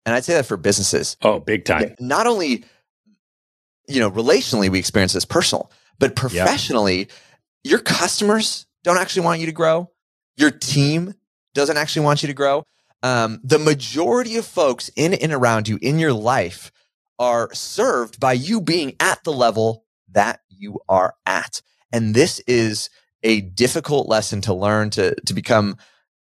And 0.06 0.16
I'd 0.16 0.26
say 0.26 0.34
that 0.34 0.46
for 0.46 0.58
businesses. 0.58 1.18
Oh, 1.22 1.40
big 1.40 1.66
time. 1.66 1.96
Not 2.00 2.26
only, 2.26 2.64
you 3.88 4.00
know, 4.00 4.10
relationally, 4.10 4.70
we 4.70 4.80
experience 4.80 5.14
this 5.14 5.26
personal, 5.26 5.72
but 6.00 6.16
professionally, 6.16 7.00
yep. 7.00 7.12
your 7.64 7.80
customers 7.80 8.66
don't 8.84 8.98
actually 8.98 9.26
want 9.26 9.40
you 9.40 9.46
to 9.46 9.52
grow. 9.52 9.92
Your 10.38 10.52
team 10.52 11.14
doesn't 11.54 11.78
actually 11.78 12.06
want 12.06 12.24
you 12.24 12.28
to 12.28 12.34
grow. 12.34 12.64
Um, 13.04 13.40
the 13.44 13.60
majority 13.60 14.38
of 14.38 14.46
folks 14.46 14.90
in 14.96 15.14
and 15.14 15.32
around 15.32 15.68
you 15.68 15.78
in 15.82 16.00
your 16.00 16.14
life 16.14 16.72
are 17.18 17.54
served 17.54 18.20
by 18.20 18.34
you 18.34 18.62
being 18.62 18.96
at 19.00 19.24
the 19.24 19.34
level 19.34 19.86
that 20.12 20.40
you 20.50 20.80
are 20.88 21.14
at. 21.26 21.62
And 21.92 22.14
this 22.14 22.40
is 22.42 22.90
a 23.24 23.42
difficult 23.42 24.08
lesson 24.08 24.42
to 24.42 24.54
learn 24.54 24.90
to, 24.92 25.16
to 25.22 25.34
become 25.34 25.78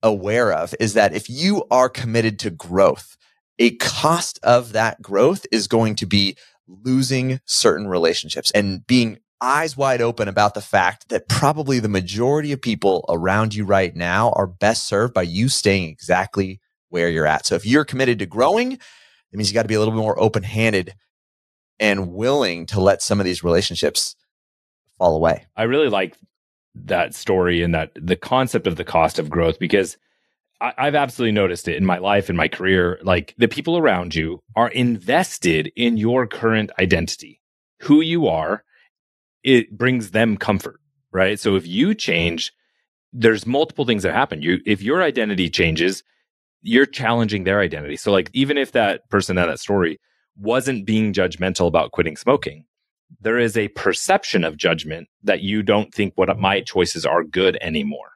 aware 0.03 0.53
of 0.53 0.75
is 0.81 0.95
that 0.95 1.15
if 1.15 1.29
you 1.29 1.65
are 1.71 1.89
committed 1.89 2.39
to 2.41 2.51
growth, 2.51 3.17
a 3.59 3.77
cost 3.77 4.39
of 4.43 4.73
that 4.73 5.03
growth 5.03 5.45
is 5.53 5.67
going 5.67 5.95
to 5.97 6.07
be 6.07 6.37
losing 6.67 7.41
certain 7.45 7.87
relationships 7.87 8.51
and 8.53 8.87
being 8.87 9.19
eyes 9.43 9.77
wide 9.77 10.03
open 10.03 10.29
about 10.29 10.55
the 10.55 10.61
fact 10.61 11.09
that 11.09 11.29
probably 11.29 11.79
the 11.79 11.89
majority 11.89 12.53
of 12.53 12.61
people 12.61 13.05
around 13.09 13.55
you 13.55 13.65
right 13.65 13.95
now 13.97 14.31
are 14.33 14.47
best 14.47 14.85
served 14.85 15.15
by 15.15 15.23
you 15.23 15.49
staying 15.49 15.89
exactly 15.89 16.61
where 16.89 17.09
you're 17.09 17.27
at. 17.27 17.47
So 17.47 17.55
if 17.55 17.67
you're 17.67 17.85
committed 17.85 18.19
to 18.19 18.27
growing, 18.27 18.73
it 18.73 18.81
means 19.33 19.51
you 19.51 19.55
got 19.55 19.63
to 19.63 19.69
be 19.69 19.75
a 19.75 19.79
little 19.79 19.95
bit 19.95 20.01
more 20.01 20.21
open 20.21 20.43
handed 20.43 20.95
and 21.79 22.13
willing 22.13 22.67
to 22.67 22.81
let 22.81 23.03
some 23.03 23.21
of 23.21 23.25
these 23.25 23.43
relationships 23.43 24.15
fall 25.01 25.17
away. 25.17 25.47
I 25.57 25.65
really 25.65 25.89
like 25.89 26.17
that 26.75 27.15
story 27.15 27.63
and 27.63 27.75
that 27.75 27.91
the 27.95 28.17
concept 28.17 28.67
of 28.67 28.77
the 28.77 28.85
cost 28.85 29.19
of 29.19 29.31
growth 29.31 29.59
because 29.59 29.97
I, 30.61 30.73
I've 30.77 30.95
absolutely 30.95 31.33
noticed 31.33 31.67
it 31.67 31.77
in 31.77 31.87
my 31.87 31.99
life, 31.99 32.31
in 32.31 32.37
my 32.37 32.49
career. 32.49 33.01
Like 33.03 33.35
the 33.39 33.49
people 33.49 33.79
around 33.79 34.15
you 34.15 34.43
are 34.55 34.69
invested 34.69 35.73
in 35.75 35.97
your 35.97 36.27
current 36.27 36.71
identity, 36.79 37.41
who 37.81 38.03
you 38.03 38.29
are. 38.29 38.63
It 39.43 39.77
brings 39.77 40.11
them 40.11 40.37
comfort, 40.37 40.81
right? 41.13 41.41
So 41.41 41.57
if 41.57 41.67
you 41.67 41.95
change, 41.95 42.53
there's 43.13 43.47
multiple 43.47 43.87
things 43.87 44.03
that 44.03 44.13
happen. 44.13 44.43
You, 44.43 44.59
if 44.67 44.83
your 44.83 45.03
identity 45.03 45.49
changes, 45.49 46.05
you're 46.61 46.85
challenging 46.85 47.45
their 47.45 47.61
identity. 47.61 47.97
So 47.97 48.13
like, 48.13 48.29
even 48.35 48.59
if 48.59 48.73
that 48.73 49.09
person 49.09 49.39
at 49.39 49.47
that 49.47 49.61
story 49.61 49.99
wasn't 50.37 50.85
being 50.85 51.15
judgmental 51.15 51.67
about 51.67 51.91
quitting 51.91 52.17
smoking, 52.17 52.67
there 53.21 53.39
is 53.39 53.57
a 53.57 53.69
perception 53.69 54.45
of 54.45 54.57
judgment 54.57 55.09
that 55.23 55.41
you 55.43 55.63
don't 55.63 55.93
think 55.93 56.15
what 56.17 56.37
my 56.39 56.61
choices 56.61 57.05
are 57.05 57.25
good 57.25 57.59
anymore. 57.61 58.13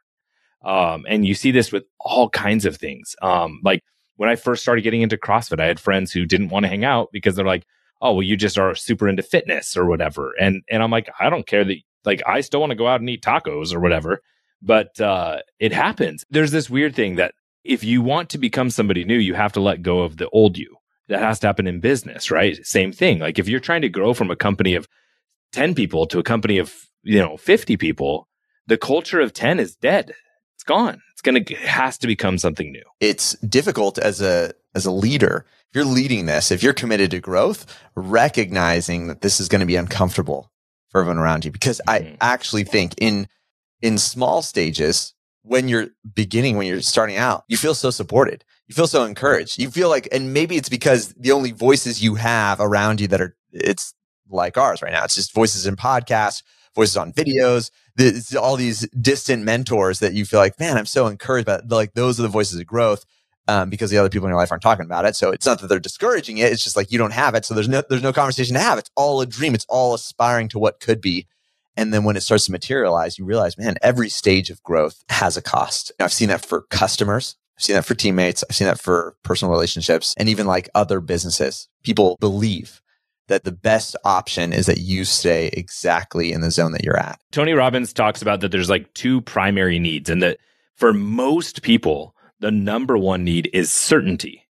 Um, 0.64 1.04
and 1.08 1.26
you 1.26 1.34
see 1.34 1.50
this 1.50 1.72
with 1.72 1.84
all 2.00 2.30
kinds 2.30 2.64
of 2.64 2.76
things. 2.76 3.14
Um, 3.20 3.60
like 3.62 3.82
when 4.16 4.30
I 4.30 4.36
first 4.36 4.62
started 4.62 4.82
getting 4.82 5.02
into 5.02 5.16
CrossFit, 5.16 5.60
I 5.60 5.66
had 5.66 5.80
friends 5.80 6.12
who 6.12 6.24
didn't 6.24 6.48
want 6.48 6.64
to 6.64 6.68
hang 6.68 6.84
out 6.84 7.08
because 7.12 7.34
they're 7.34 7.44
like, 7.44 7.64
"Oh, 8.00 8.14
well, 8.14 8.22
you 8.22 8.36
just 8.36 8.58
are 8.58 8.74
super 8.74 9.08
into 9.08 9.22
fitness 9.22 9.76
or 9.76 9.86
whatever." 9.86 10.32
And 10.40 10.62
and 10.70 10.82
I'm 10.82 10.90
like, 10.90 11.10
I 11.20 11.28
don't 11.28 11.46
care 11.46 11.64
that 11.64 11.76
like 12.04 12.22
I 12.26 12.40
still 12.40 12.60
want 12.60 12.70
to 12.70 12.76
go 12.76 12.86
out 12.86 13.00
and 13.00 13.10
eat 13.10 13.22
tacos 13.22 13.74
or 13.74 13.80
whatever. 13.80 14.20
But 14.62 14.98
uh, 15.00 15.40
it 15.58 15.72
happens. 15.72 16.24
There's 16.30 16.50
this 16.50 16.70
weird 16.70 16.94
thing 16.94 17.16
that 17.16 17.34
if 17.64 17.84
you 17.84 18.00
want 18.00 18.30
to 18.30 18.38
become 18.38 18.70
somebody 18.70 19.04
new, 19.04 19.18
you 19.18 19.34
have 19.34 19.52
to 19.54 19.60
let 19.60 19.82
go 19.82 20.00
of 20.00 20.16
the 20.16 20.28
old 20.30 20.56
you. 20.56 20.76
That 21.08 21.20
has 21.20 21.38
to 21.40 21.46
happen 21.46 21.66
in 21.66 21.80
business, 21.80 22.30
right? 22.30 22.64
Same 22.64 22.92
thing. 22.92 23.18
Like 23.18 23.38
if 23.38 23.48
you're 23.48 23.60
trying 23.60 23.82
to 23.82 23.88
grow 23.88 24.14
from 24.14 24.30
a 24.30 24.36
company 24.36 24.74
of 24.74 24.88
10 25.52 25.74
people 25.74 26.06
to 26.06 26.18
a 26.18 26.22
company 26.22 26.58
of, 26.58 26.74
you 27.02 27.18
know, 27.18 27.36
50 27.36 27.76
people, 27.76 28.26
the 28.66 28.78
culture 28.78 29.20
of 29.20 29.32
10 29.32 29.60
is 29.60 29.76
dead 29.76 30.14
it's 30.64 30.64
gone. 30.64 31.02
It's 31.12 31.20
going 31.20 31.44
to 31.44 31.54
has 31.56 31.98
to 31.98 32.06
become 32.06 32.38
something 32.38 32.72
new. 32.72 32.82
It's 33.00 33.32
difficult 33.40 33.98
as 33.98 34.22
a 34.22 34.54
as 34.74 34.86
a 34.86 34.90
leader. 34.90 35.44
If 35.70 35.76
you're 35.76 35.84
leading 35.84 36.26
this, 36.26 36.50
if 36.50 36.62
you're 36.62 36.72
committed 36.72 37.10
to 37.10 37.20
growth, 37.20 37.66
recognizing 37.94 39.08
that 39.08 39.20
this 39.20 39.40
is 39.40 39.48
going 39.48 39.60
to 39.60 39.66
be 39.66 39.76
uncomfortable 39.76 40.50
for 40.88 41.00
everyone 41.00 41.18
around 41.18 41.44
you 41.44 41.50
because 41.50 41.80
mm-hmm. 41.86 42.14
I 42.22 42.32
actually 42.32 42.64
think 42.64 42.94
in 42.98 43.28
in 43.82 43.98
small 43.98 44.40
stages 44.42 45.12
when 45.42 45.68
you're 45.68 45.88
beginning 46.14 46.56
when 46.56 46.66
you're 46.66 46.80
starting 46.80 47.16
out, 47.16 47.44
you 47.48 47.56
feel 47.56 47.74
so 47.74 47.90
supported. 47.90 48.44
You 48.66 48.74
feel 48.74 48.86
so 48.86 49.04
encouraged. 49.04 49.60
You 49.60 49.70
feel 49.70 49.88
like 49.88 50.08
and 50.10 50.32
maybe 50.32 50.56
it's 50.56 50.68
because 50.68 51.12
the 51.14 51.32
only 51.32 51.52
voices 51.52 52.02
you 52.02 52.14
have 52.14 52.60
around 52.60 53.00
you 53.00 53.08
that 53.08 53.20
are 53.20 53.36
it's 53.52 53.94
like 54.28 54.56
ours 54.56 54.82
right 54.82 54.92
now. 54.92 55.04
It's 55.04 55.14
just 55.14 55.34
voices 55.34 55.66
in 55.66 55.76
podcasts, 55.76 56.42
voices 56.74 56.96
on 56.96 57.12
videos, 57.12 57.70
the, 57.96 58.38
all 58.40 58.56
these 58.56 58.88
distant 58.90 59.44
mentors 59.44 60.00
that 60.00 60.14
you 60.14 60.24
feel 60.24 60.40
like, 60.40 60.58
man, 60.58 60.78
I'm 60.78 60.86
so 60.86 61.06
encouraged 61.06 61.46
by. 61.46 61.60
Like 61.68 61.94
those 61.94 62.18
are 62.18 62.22
the 62.22 62.28
voices 62.28 62.58
of 62.58 62.66
growth. 62.66 63.04
Um, 63.46 63.68
because 63.68 63.90
the 63.90 63.98
other 63.98 64.08
people 64.08 64.26
in 64.26 64.30
your 64.30 64.38
life 64.38 64.50
aren't 64.50 64.62
talking 64.62 64.86
about 64.86 65.04
it. 65.04 65.14
So 65.14 65.30
it's 65.30 65.44
not 65.44 65.60
that 65.60 65.66
they're 65.66 65.78
discouraging 65.78 66.38
it. 66.38 66.50
It's 66.50 66.64
just 66.64 66.78
like 66.78 66.90
you 66.90 66.96
don't 66.96 67.12
have 67.12 67.34
it. 67.34 67.44
So 67.44 67.52
there's 67.52 67.68
no 67.68 67.82
there's 67.90 68.02
no 68.02 68.10
conversation 68.10 68.54
to 68.54 68.60
have. 68.60 68.78
It's 68.78 68.90
all 68.96 69.20
a 69.20 69.26
dream. 69.26 69.54
It's 69.54 69.66
all 69.68 69.92
aspiring 69.92 70.48
to 70.48 70.58
what 70.58 70.80
could 70.80 71.02
be. 71.02 71.26
And 71.76 71.92
then 71.92 72.04
when 72.04 72.16
it 72.16 72.22
starts 72.22 72.46
to 72.46 72.52
materialize, 72.52 73.18
you 73.18 73.26
realize, 73.26 73.58
man, 73.58 73.76
every 73.82 74.08
stage 74.08 74.48
of 74.48 74.62
growth 74.62 75.04
has 75.10 75.36
a 75.36 75.42
cost. 75.42 75.92
I've 76.00 76.10
seen 76.10 76.28
that 76.28 76.42
for 76.42 76.62
customers. 76.62 77.36
I've 77.56 77.62
seen 77.62 77.76
that 77.76 77.84
for 77.84 77.94
teammates. 77.94 78.44
I've 78.48 78.56
seen 78.56 78.66
that 78.66 78.80
for 78.80 79.16
personal 79.22 79.52
relationships 79.52 80.14
and 80.18 80.28
even 80.28 80.46
like 80.46 80.68
other 80.74 81.00
businesses. 81.00 81.68
People 81.82 82.16
believe 82.20 82.80
that 83.28 83.44
the 83.44 83.52
best 83.52 83.96
option 84.04 84.52
is 84.52 84.66
that 84.66 84.78
you 84.78 85.04
stay 85.04 85.48
exactly 85.52 86.32
in 86.32 86.40
the 86.40 86.50
zone 86.50 86.72
that 86.72 86.84
you're 86.84 86.98
at. 86.98 87.20
Tony 87.30 87.52
Robbins 87.52 87.92
talks 87.92 88.20
about 88.20 88.40
that 88.40 88.50
there's 88.50 88.68
like 88.68 88.92
two 88.94 89.20
primary 89.22 89.78
needs, 89.78 90.10
and 90.10 90.22
that 90.22 90.38
for 90.76 90.92
most 90.92 91.62
people, 91.62 92.14
the 92.40 92.50
number 92.50 92.98
one 92.98 93.24
need 93.24 93.48
is 93.52 93.72
certainty. 93.72 94.42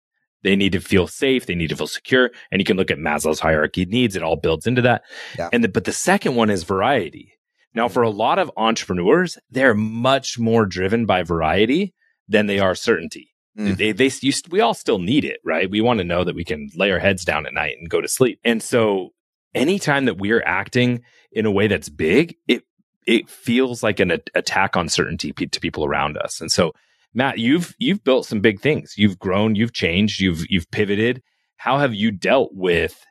They 0.43 0.57
need 0.57 0.73
to 0.73 0.81
feel 0.81 1.07
safe. 1.07 1.47
They 1.47 1.55
need 1.55 1.69
to 1.69 1.77
feel 1.77 1.87
secure. 1.87 2.31
And 2.51 2.61
you 2.61 2.65
can 2.65 2.77
look 2.77 2.91
at 2.91 2.99
Maslow's 2.99 3.41
hierarchy 3.41 3.87
needs. 3.87 4.15
It 4.15 4.23
all 4.23 4.37
builds 4.37 4.67
into 4.67 4.83
that. 4.83 5.03
Yeah. 5.39 5.49
And 5.53 5.65
the, 5.65 5.69
but 5.69 5.85
the 5.85 5.93
second 5.93 6.35
one 6.35 6.51
is 6.51 6.65
variety. 6.65 7.33
Now, 7.75 7.87
mm-hmm. 7.87 7.95
for 7.95 8.03
a 8.03 8.11
lot 8.11 8.39
of 8.39 8.51
entrepreneurs, 8.57 9.39
they're 9.51 9.75
much 9.75 10.39
more 10.39 10.67
driven 10.67 11.07
by 11.07 11.23
variety 11.23 11.95
than 12.29 12.47
they 12.47 12.59
are 12.59 12.75
certainty. 12.75 13.31
Mm. 13.59 13.77
They, 13.77 13.93
they, 13.93 14.11
you, 14.21 14.33
we 14.51 14.61
all 14.61 14.75
still 14.75 14.99
need 14.99 15.25
it, 15.25 15.41
right? 15.45 15.71
We 15.71 15.81
want 15.81 15.99
to 15.99 16.05
know 16.05 16.25
that 16.25 16.35
we 16.35 16.45
can 16.45 16.71
lay 16.75 16.91
our 16.91 16.99
heads 16.99 17.25
down 17.25 17.47
at 17.47 17.55
night 17.55 17.77
and 17.79 17.89
go 17.89 18.01
to 18.01 18.09
sleep. 18.09 18.41
And 18.45 18.63
so 18.63 19.11
anytime 19.55 20.07
that 20.07 20.19
we're 20.19 20.43
acting 20.43 21.03
in 21.31 21.47
a 21.47 21.53
way 21.53 21.69
that's 21.69 21.89
big, 21.89 22.35
it, 22.49 22.65
it 23.07 23.29
feels 23.29 23.83
like 23.83 24.01
an 24.01 24.11
a- 24.11 24.19
attack 24.35 24.77
on 24.77 24.89
certainty 24.89 25.33
to 25.33 25.61
people 25.61 25.85
around 25.85 26.19
us. 26.19 26.41
And 26.41 26.51
so, 26.51 26.73
Matt, 27.13 27.39
you've, 27.39 27.77
you've 27.79 28.03
built 28.03 28.27
some 28.27 28.41
big 28.41 28.61
things. 28.61 28.95
You've 28.97 29.21
grown, 29.21 29.55
you've 29.55 29.73
changed, 29.73 30.21
you've, 30.21 30.45
you've 30.51 30.71
pivoted. 30.73 31.23
How 31.59 31.79
have 31.79 31.95
you 31.95 32.11
dealt 32.11 32.51
with 32.55 33.05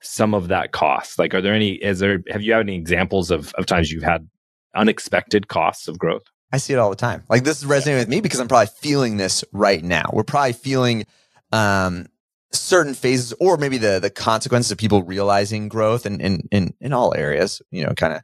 some 0.00 0.32
of 0.32 0.48
that 0.48 0.72
cost? 0.72 1.18
Like, 1.18 1.34
are 1.34 1.42
there 1.42 1.52
any, 1.52 1.72
is 1.72 1.98
there, 1.98 2.22
have 2.30 2.40
you 2.40 2.54
had 2.54 2.62
any 2.62 2.76
examples 2.76 3.30
of, 3.30 3.52
of 3.54 3.66
times 3.66 3.92
you've 3.92 4.02
had 4.02 4.26
unexpected 4.74 5.48
costs 5.48 5.88
of 5.88 5.98
growth? 5.98 6.22
I 6.52 6.58
see 6.58 6.72
it 6.72 6.78
all 6.78 6.90
the 6.90 6.96
time. 6.96 7.24
Like 7.28 7.44
this 7.44 7.58
is 7.58 7.66
resonating 7.66 8.00
with 8.00 8.08
me 8.08 8.20
because 8.20 8.40
I'm 8.40 8.48
probably 8.48 8.68
feeling 8.78 9.16
this 9.16 9.44
right 9.52 9.82
now. 9.82 10.10
We're 10.12 10.24
probably 10.24 10.52
feeling 10.52 11.06
um, 11.52 12.06
certain 12.52 12.94
phases, 12.94 13.32
or 13.40 13.56
maybe 13.56 13.78
the 13.78 14.00
the 14.00 14.10
consequences 14.10 14.72
of 14.72 14.78
people 14.78 15.02
realizing 15.02 15.68
growth 15.68 16.06
in 16.06 16.20
in 16.20 16.48
in, 16.50 16.74
in 16.80 16.92
all 16.92 17.14
areas. 17.16 17.62
You 17.70 17.84
know, 17.84 17.94
kind 17.94 18.14
of. 18.14 18.22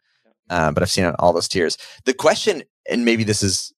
Uh, 0.48 0.70
but 0.72 0.82
I've 0.82 0.90
seen 0.90 1.04
it 1.04 1.14
all 1.18 1.32
those 1.32 1.48
tiers. 1.48 1.76
The 2.04 2.14
question, 2.14 2.62
and 2.88 3.04
maybe 3.04 3.24
this 3.24 3.42
is 3.42 3.72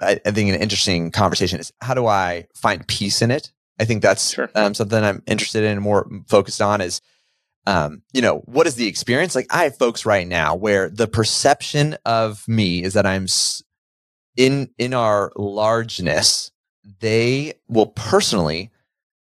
I, 0.00 0.20
I 0.26 0.30
think 0.30 0.50
an 0.50 0.60
interesting 0.60 1.10
conversation 1.10 1.60
is 1.60 1.72
how 1.80 1.94
do 1.94 2.06
I 2.06 2.46
find 2.54 2.86
peace 2.86 3.22
in 3.22 3.30
it? 3.30 3.52
I 3.80 3.84
think 3.84 4.02
that's 4.02 4.30
Sure. 4.34 4.50
um, 4.54 4.74
something 4.74 5.02
I'm 5.02 5.22
interested 5.26 5.64
in 5.64 5.72
and 5.72 5.80
more 5.80 6.08
focused 6.28 6.60
on 6.60 6.80
is, 6.80 7.00
um, 7.66 8.02
you 8.12 8.22
know, 8.22 8.38
what 8.46 8.66
is 8.66 8.74
the 8.74 8.88
experience? 8.88 9.34
Like 9.34 9.46
I 9.50 9.64
have 9.64 9.76
folks 9.76 10.04
right 10.04 10.26
now 10.26 10.54
where 10.54 10.88
the 10.88 11.06
perception 11.06 11.96
of 12.04 12.46
me 12.48 12.82
is 12.82 12.94
that 12.94 13.06
I'm 13.06 13.26
in, 14.36 14.70
in 14.78 14.94
our 14.94 15.32
largeness, 15.36 16.50
they 17.00 17.54
will 17.68 17.86
personally 17.86 18.70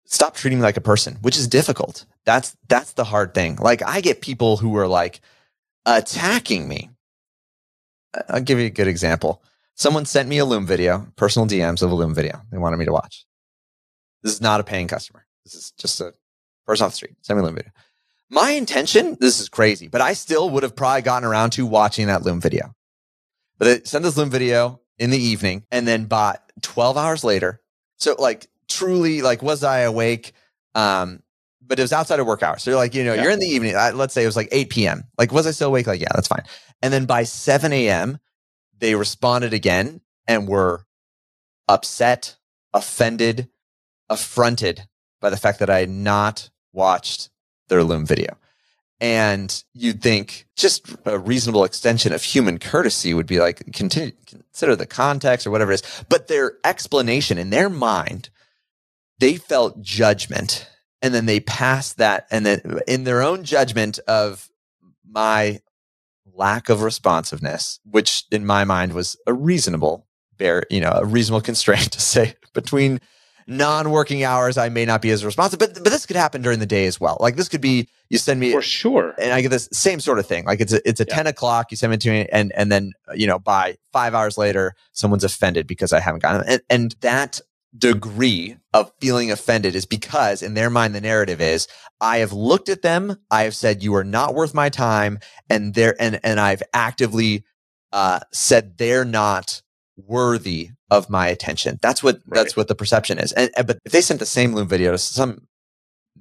stop 0.04 0.34
treating 0.34 0.58
me 0.58 0.62
like 0.62 0.76
a 0.76 0.82
person, 0.82 1.18
which 1.22 1.36
is 1.36 1.48
difficult. 1.48 2.06
That's, 2.24 2.56
that's 2.68 2.92
the 2.92 3.04
hard 3.04 3.34
thing. 3.34 3.56
Like 3.56 3.82
I 3.82 4.00
get 4.00 4.20
people 4.20 4.56
who 4.56 4.76
are 4.76 4.88
like 4.88 5.20
attacking 5.86 6.68
me. 6.68 6.90
I'll 8.28 8.40
give 8.40 8.58
you 8.58 8.66
a 8.66 8.70
good 8.70 8.88
example. 8.88 9.42
Someone 9.74 10.04
sent 10.04 10.28
me 10.28 10.38
a 10.38 10.44
Loom 10.44 10.66
video, 10.66 11.06
personal 11.16 11.48
DMs 11.48 11.82
of 11.82 11.90
a 11.90 11.94
Loom 11.94 12.14
video 12.14 12.42
they 12.52 12.58
wanted 12.58 12.76
me 12.76 12.84
to 12.84 12.92
watch. 12.92 13.24
This 14.22 14.34
is 14.34 14.40
not 14.40 14.60
a 14.60 14.64
paying 14.64 14.88
customer. 14.88 15.26
This 15.44 15.54
is 15.54 15.72
just 15.78 16.00
a 16.00 16.12
person 16.66 16.84
off 16.84 16.92
the 16.92 16.96
street. 16.96 17.16
Send 17.22 17.38
me 17.38 17.42
a 17.42 17.46
Loom 17.46 17.54
video. 17.54 17.72
My 18.30 18.50
intention, 18.52 19.16
this 19.20 19.40
is 19.40 19.48
crazy, 19.48 19.88
but 19.88 20.00
I 20.00 20.12
still 20.12 20.50
would 20.50 20.62
have 20.62 20.76
probably 20.76 21.02
gotten 21.02 21.28
around 21.28 21.50
to 21.50 21.66
watching 21.66 22.06
that 22.06 22.22
Loom 22.22 22.40
video. 22.40 22.72
But 23.58 23.64
they 23.64 23.80
sent 23.84 24.04
this 24.04 24.16
Loom 24.16 24.30
video 24.30 24.80
in 24.98 25.10
the 25.10 25.18
evening 25.18 25.64
and 25.70 25.86
then 25.86 26.04
bought 26.04 26.40
12 26.62 26.96
hours 26.96 27.24
later. 27.24 27.60
So 27.98 28.14
like 28.18 28.46
truly, 28.68 29.20
like 29.22 29.42
was 29.42 29.64
I 29.64 29.80
awake? 29.80 30.32
Um, 30.74 31.22
but 31.60 31.78
it 31.78 31.82
was 31.82 31.92
outside 31.92 32.20
of 32.20 32.26
work 32.26 32.42
hours. 32.42 32.62
So 32.62 32.70
you're 32.70 32.78
like, 32.78 32.94
you 32.94 33.04
know, 33.04 33.14
Yeah. 33.14 33.22
you're 33.24 33.32
in 33.32 33.38
the 33.40 33.46
evening. 33.46 33.76
I, 33.76 33.90
let's 33.90 34.14
say 34.14 34.22
it 34.22 34.26
was 34.26 34.36
like 34.36 34.48
8 34.52 34.70
p.m. 34.70 35.04
Like, 35.18 35.32
was 35.32 35.46
I 35.46 35.50
still 35.52 35.68
awake? 35.68 35.86
Like, 35.86 36.00
yeah, 36.00 36.08
that's 36.14 36.28
fine. 36.28 36.42
And 36.82 36.92
then 36.92 37.04
by 37.06 37.24
7 37.24 37.72
a.m., 37.72 38.18
they 38.78 38.94
responded 38.94 39.52
again 39.52 40.00
and 40.26 40.48
were 40.48 40.84
upset, 41.68 42.36
offended, 42.72 43.48
affronted 44.08 44.86
by 45.20 45.30
the 45.30 45.36
fact 45.36 45.58
that 45.60 45.70
I 45.70 45.80
had 45.80 45.90
not 45.90 46.50
watched 46.72 47.29
their 47.70 47.82
Loom 47.82 48.04
video. 48.04 48.36
And 49.00 49.64
you'd 49.72 50.02
think 50.02 50.46
just 50.56 50.94
a 51.06 51.18
reasonable 51.18 51.64
extension 51.64 52.12
of 52.12 52.22
human 52.22 52.58
courtesy 52.58 53.14
would 53.14 53.26
be 53.26 53.40
like, 53.40 53.72
continue, 53.72 54.12
consider 54.26 54.76
the 54.76 54.84
context 54.84 55.46
or 55.46 55.50
whatever 55.50 55.72
it 55.72 55.82
is. 55.82 56.04
But 56.10 56.28
their 56.28 56.58
explanation 56.64 57.38
in 57.38 57.48
their 57.48 57.70
mind, 57.70 58.28
they 59.18 59.36
felt 59.36 59.80
judgment. 59.80 60.68
And 61.00 61.14
then 61.14 61.24
they 61.24 61.40
passed 61.40 61.96
that. 61.96 62.26
And 62.30 62.44
then 62.44 62.80
in 62.86 63.04
their 63.04 63.22
own 63.22 63.44
judgment 63.44 63.98
of 64.00 64.50
my 65.08 65.60
lack 66.34 66.68
of 66.68 66.82
responsiveness, 66.82 67.80
which 67.84 68.24
in 68.30 68.44
my 68.44 68.64
mind 68.64 68.92
was 68.92 69.16
a 69.26 69.32
reasonable 69.32 70.06
bear, 70.36 70.64
you 70.68 70.80
know, 70.80 70.92
a 70.92 71.06
reasonable 71.06 71.40
constraint 71.50 71.92
to 71.92 72.00
say 72.00 72.34
between 72.52 73.00
non-working 73.50 74.24
hours, 74.24 74.56
I 74.56 74.68
may 74.70 74.84
not 74.86 75.02
be 75.02 75.10
as 75.10 75.24
responsive, 75.24 75.58
but 75.58 75.74
but 75.74 75.84
this 75.90 76.06
could 76.06 76.16
happen 76.16 76.40
during 76.40 76.58
the 76.60 76.66
day 76.66 76.86
as 76.86 76.98
well. 77.00 77.18
Like 77.20 77.36
this 77.36 77.48
could 77.48 77.60
be 77.60 77.88
you 78.08 78.16
send 78.18 78.40
me 78.40 78.52
For 78.52 78.62
sure. 78.62 79.14
and 79.18 79.32
I 79.32 79.40
get 79.42 79.50
this 79.50 79.68
same 79.72 80.00
sort 80.00 80.18
of 80.18 80.26
thing. 80.26 80.44
Like 80.46 80.60
it's 80.60 80.72
a, 80.72 80.88
it's 80.88 81.00
a 81.00 81.06
Yeah. 81.08 81.16
10 81.16 81.26
o'clock, 81.28 81.70
you 81.70 81.76
send 81.76 81.92
it 81.92 82.00
to 82.02 82.10
me 82.10 82.26
and, 82.32 82.52
and 82.56 82.70
then, 82.72 82.92
you 83.14 83.26
know, 83.26 83.38
by 83.38 83.76
five 83.92 84.14
hours 84.14 84.38
later, 84.38 84.74
someone's 84.92 85.24
offended 85.24 85.66
because 85.66 85.92
I 85.92 86.00
haven't 86.00 86.22
gotten 86.22 86.40
it. 86.42 86.48
And, 86.48 86.62
and 86.70 86.96
that 87.02 87.40
degree 87.76 88.56
of 88.74 88.90
feeling 89.00 89.30
offended 89.30 89.74
is 89.76 89.86
because 89.86 90.42
in 90.42 90.54
their 90.54 90.70
mind, 90.70 90.94
the 90.94 91.00
narrative 91.00 91.40
is 91.40 91.68
I 92.00 92.18
have 92.18 92.32
looked 92.32 92.68
at 92.68 92.82
them. 92.82 93.16
I 93.30 93.42
have 93.44 93.54
said, 93.54 93.82
you 93.82 93.94
are 93.94 94.04
not 94.04 94.34
worth 94.34 94.54
my 94.54 94.70
time. 94.70 95.18
And 95.48 95.74
they're, 95.74 95.94
and, 96.00 96.18
and 96.24 96.40
I've 96.40 96.62
actively, 96.74 97.44
uh, 97.92 98.20
said 98.32 98.76
they're 98.78 99.04
not 99.04 99.62
worthy 100.06 100.70
of 100.90 101.08
my 101.10 101.28
attention. 101.28 101.78
That's 101.82 102.02
what, 102.02 102.20
that's 102.26 102.56
what 102.56 102.68
the 102.68 102.74
perception 102.74 103.18
is. 103.18 103.32
And, 103.32 103.50
and- 103.56 103.66
but 103.66 103.78
if 103.84 103.92
they 103.92 104.00
sent 104.00 104.20
the 104.20 104.26
same 104.26 104.52
Loom 104.54 104.68
video 104.68 104.92
to 104.92 104.98
some 104.98 105.46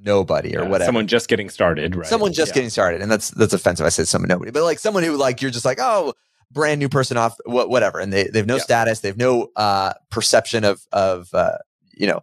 nobody 0.01 0.55
or 0.55 0.63
Yeah, 0.63 0.69
whatever, 0.69 0.87
Someone 0.87 1.07
just 1.07 1.27
getting 1.27 1.49
started, 1.49 1.95
right? 1.95 2.07
someone 2.07 2.31
just 2.33 2.51
Yeah. 2.51 2.55
getting 2.55 2.69
started 2.69 3.01
and 3.01 3.11
that's 3.11 3.31
that's 3.31 3.53
offensive 3.53 3.85
i 3.85 3.89
said 3.89 4.07
someone 4.07 4.29
nobody 4.29 4.51
but 4.51 4.63
like 4.63 4.79
someone 4.79 5.03
who 5.03 5.17
like 5.17 5.41
you're 5.41 5.51
just 5.51 5.65
like 5.65 5.79
oh 5.81 6.13
brand 6.51 6.79
new 6.79 6.87
person 6.89 7.17
off 7.17 7.35
what 7.45 7.69
whatever 7.69 7.99
and 7.99 8.13
they, 8.13 8.23
they 8.25 8.39
have 8.39 8.47
no 8.47 8.55
Yeah. 8.55 8.61
status 8.61 8.99
they 9.01 9.09
have 9.09 9.17
no 9.17 9.49
uh 9.55 9.93
perception 10.09 10.63
of 10.63 10.81
of 10.93 11.27
uh 11.33 11.57
you 11.93 12.07
know 12.07 12.21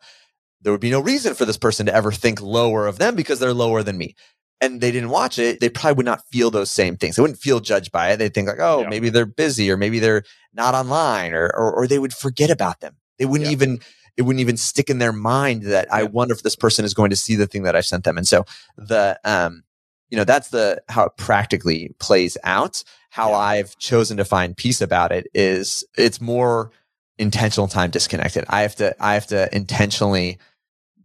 there 0.63 0.73
would 0.73 0.81
be 0.81 0.91
no 0.91 1.01
reason 1.01 1.35
for 1.35 1.45
this 1.45 1.59
person 1.59 1.87
to 1.87 1.95
ever 1.95 2.11
think 2.11 2.41
lower 2.41 2.87
of 2.87 2.99
them 2.99 3.15
because 3.15 3.39
they're 3.41 3.53
lower 3.53 3.83
than 3.83 3.99
me 3.99 4.15
and 4.61 4.81
they 4.81 4.91
didn't 4.91 5.11
watch 5.11 5.39
it 5.39 5.61
they 5.61 5.69
probably 5.69 5.97
would 5.97 6.07
not 6.07 6.27
feel 6.33 6.51
those 6.51 6.71
same 6.71 6.97
things 6.97 7.17
they 7.17 7.23
wouldn't 7.23 7.39
feel 7.41 7.61
judged 7.61 7.93
by 7.93 8.11
it 8.11 8.17
they'd 8.17 8.33
think 8.35 8.49
like 8.49 8.59
oh 8.61 8.83
Yeah. 8.83 8.89
maybe 8.89 9.09
they're 9.11 9.27
busy 9.27 9.71
or 9.71 9.77
maybe 9.77 9.99
they're 9.99 10.23
not 10.55 10.75
online 10.75 11.33
or 11.35 11.47
or, 11.55 11.73
or 11.73 11.87
they 11.87 11.99
would 11.99 12.15
forget 12.15 12.51
about 12.51 12.81
them 12.81 12.97
they 13.19 13.25
wouldn't 13.27 13.49
Yeah. 13.49 13.53
even 13.53 13.81
it 14.17 14.23
wouldn't 14.23 14.41
even 14.41 14.57
stick 14.57 14.89
in 14.89 14.99
their 14.99 15.13
mind 15.13 15.65
that 15.65 15.93
I 15.93 16.05
wonder 16.05 16.33
if 16.35 16.43
this 16.43 16.57
person 16.57 16.87
is 16.87 16.95
going 16.95 17.11
to 17.11 17.17
see 17.17 17.35
the 17.37 17.47
thing 17.47 17.65
that 17.65 17.77
I 17.77 17.83
sent 17.83 18.05
them. 18.05 18.17
And 18.17 18.27
so 18.27 18.47
the 18.79 19.21
um 19.25 19.63
you 20.09 20.17
know 20.17 20.25
that's 20.25 20.49
the 20.49 20.81
how 20.89 21.05
it 21.05 21.13
practically 21.19 21.95
plays 21.99 22.39
out. 22.43 22.83
How 23.11 23.33
Yeah. 23.33 23.37
I've 23.37 23.77
chosen 23.77 24.17
to 24.17 24.25
find 24.25 24.57
peace 24.57 24.81
about 24.81 25.13
it 25.13 25.27
is 25.35 25.85
it's 25.99 26.19
more 26.19 26.71
intentional 27.19 27.69
time 27.69 27.91
disconnected. 27.91 28.47
I 28.49 28.63
have 28.63 28.75
to 28.77 28.97
I 29.05 29.13
have 29.13 29.27
to 29.27 29.55
intentionally 29.55 30.39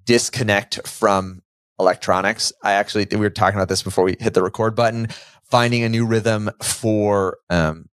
disconnect 0.05 0.87
from 0.87 1.41
electronics. 1.81 2.53
I 2.63 2.73
actually 2.73 3.07
we 3.11 3.17
were 3.17 3.29
talking 3.29 3.57
about 3.57 3.69
this 3.69 3.83
before 3.83 4.03
we 4.03 4.15
hit 4.19 4.33
the 4.33 4.43
record 4.43 4.75
button. 4.75 5.07
Finding 5.43 5.83
a 5.83 5.89
new 5.89 6.05
rhythm 6.05 6.49
for 6.61 7.37
um, 7.49 7.89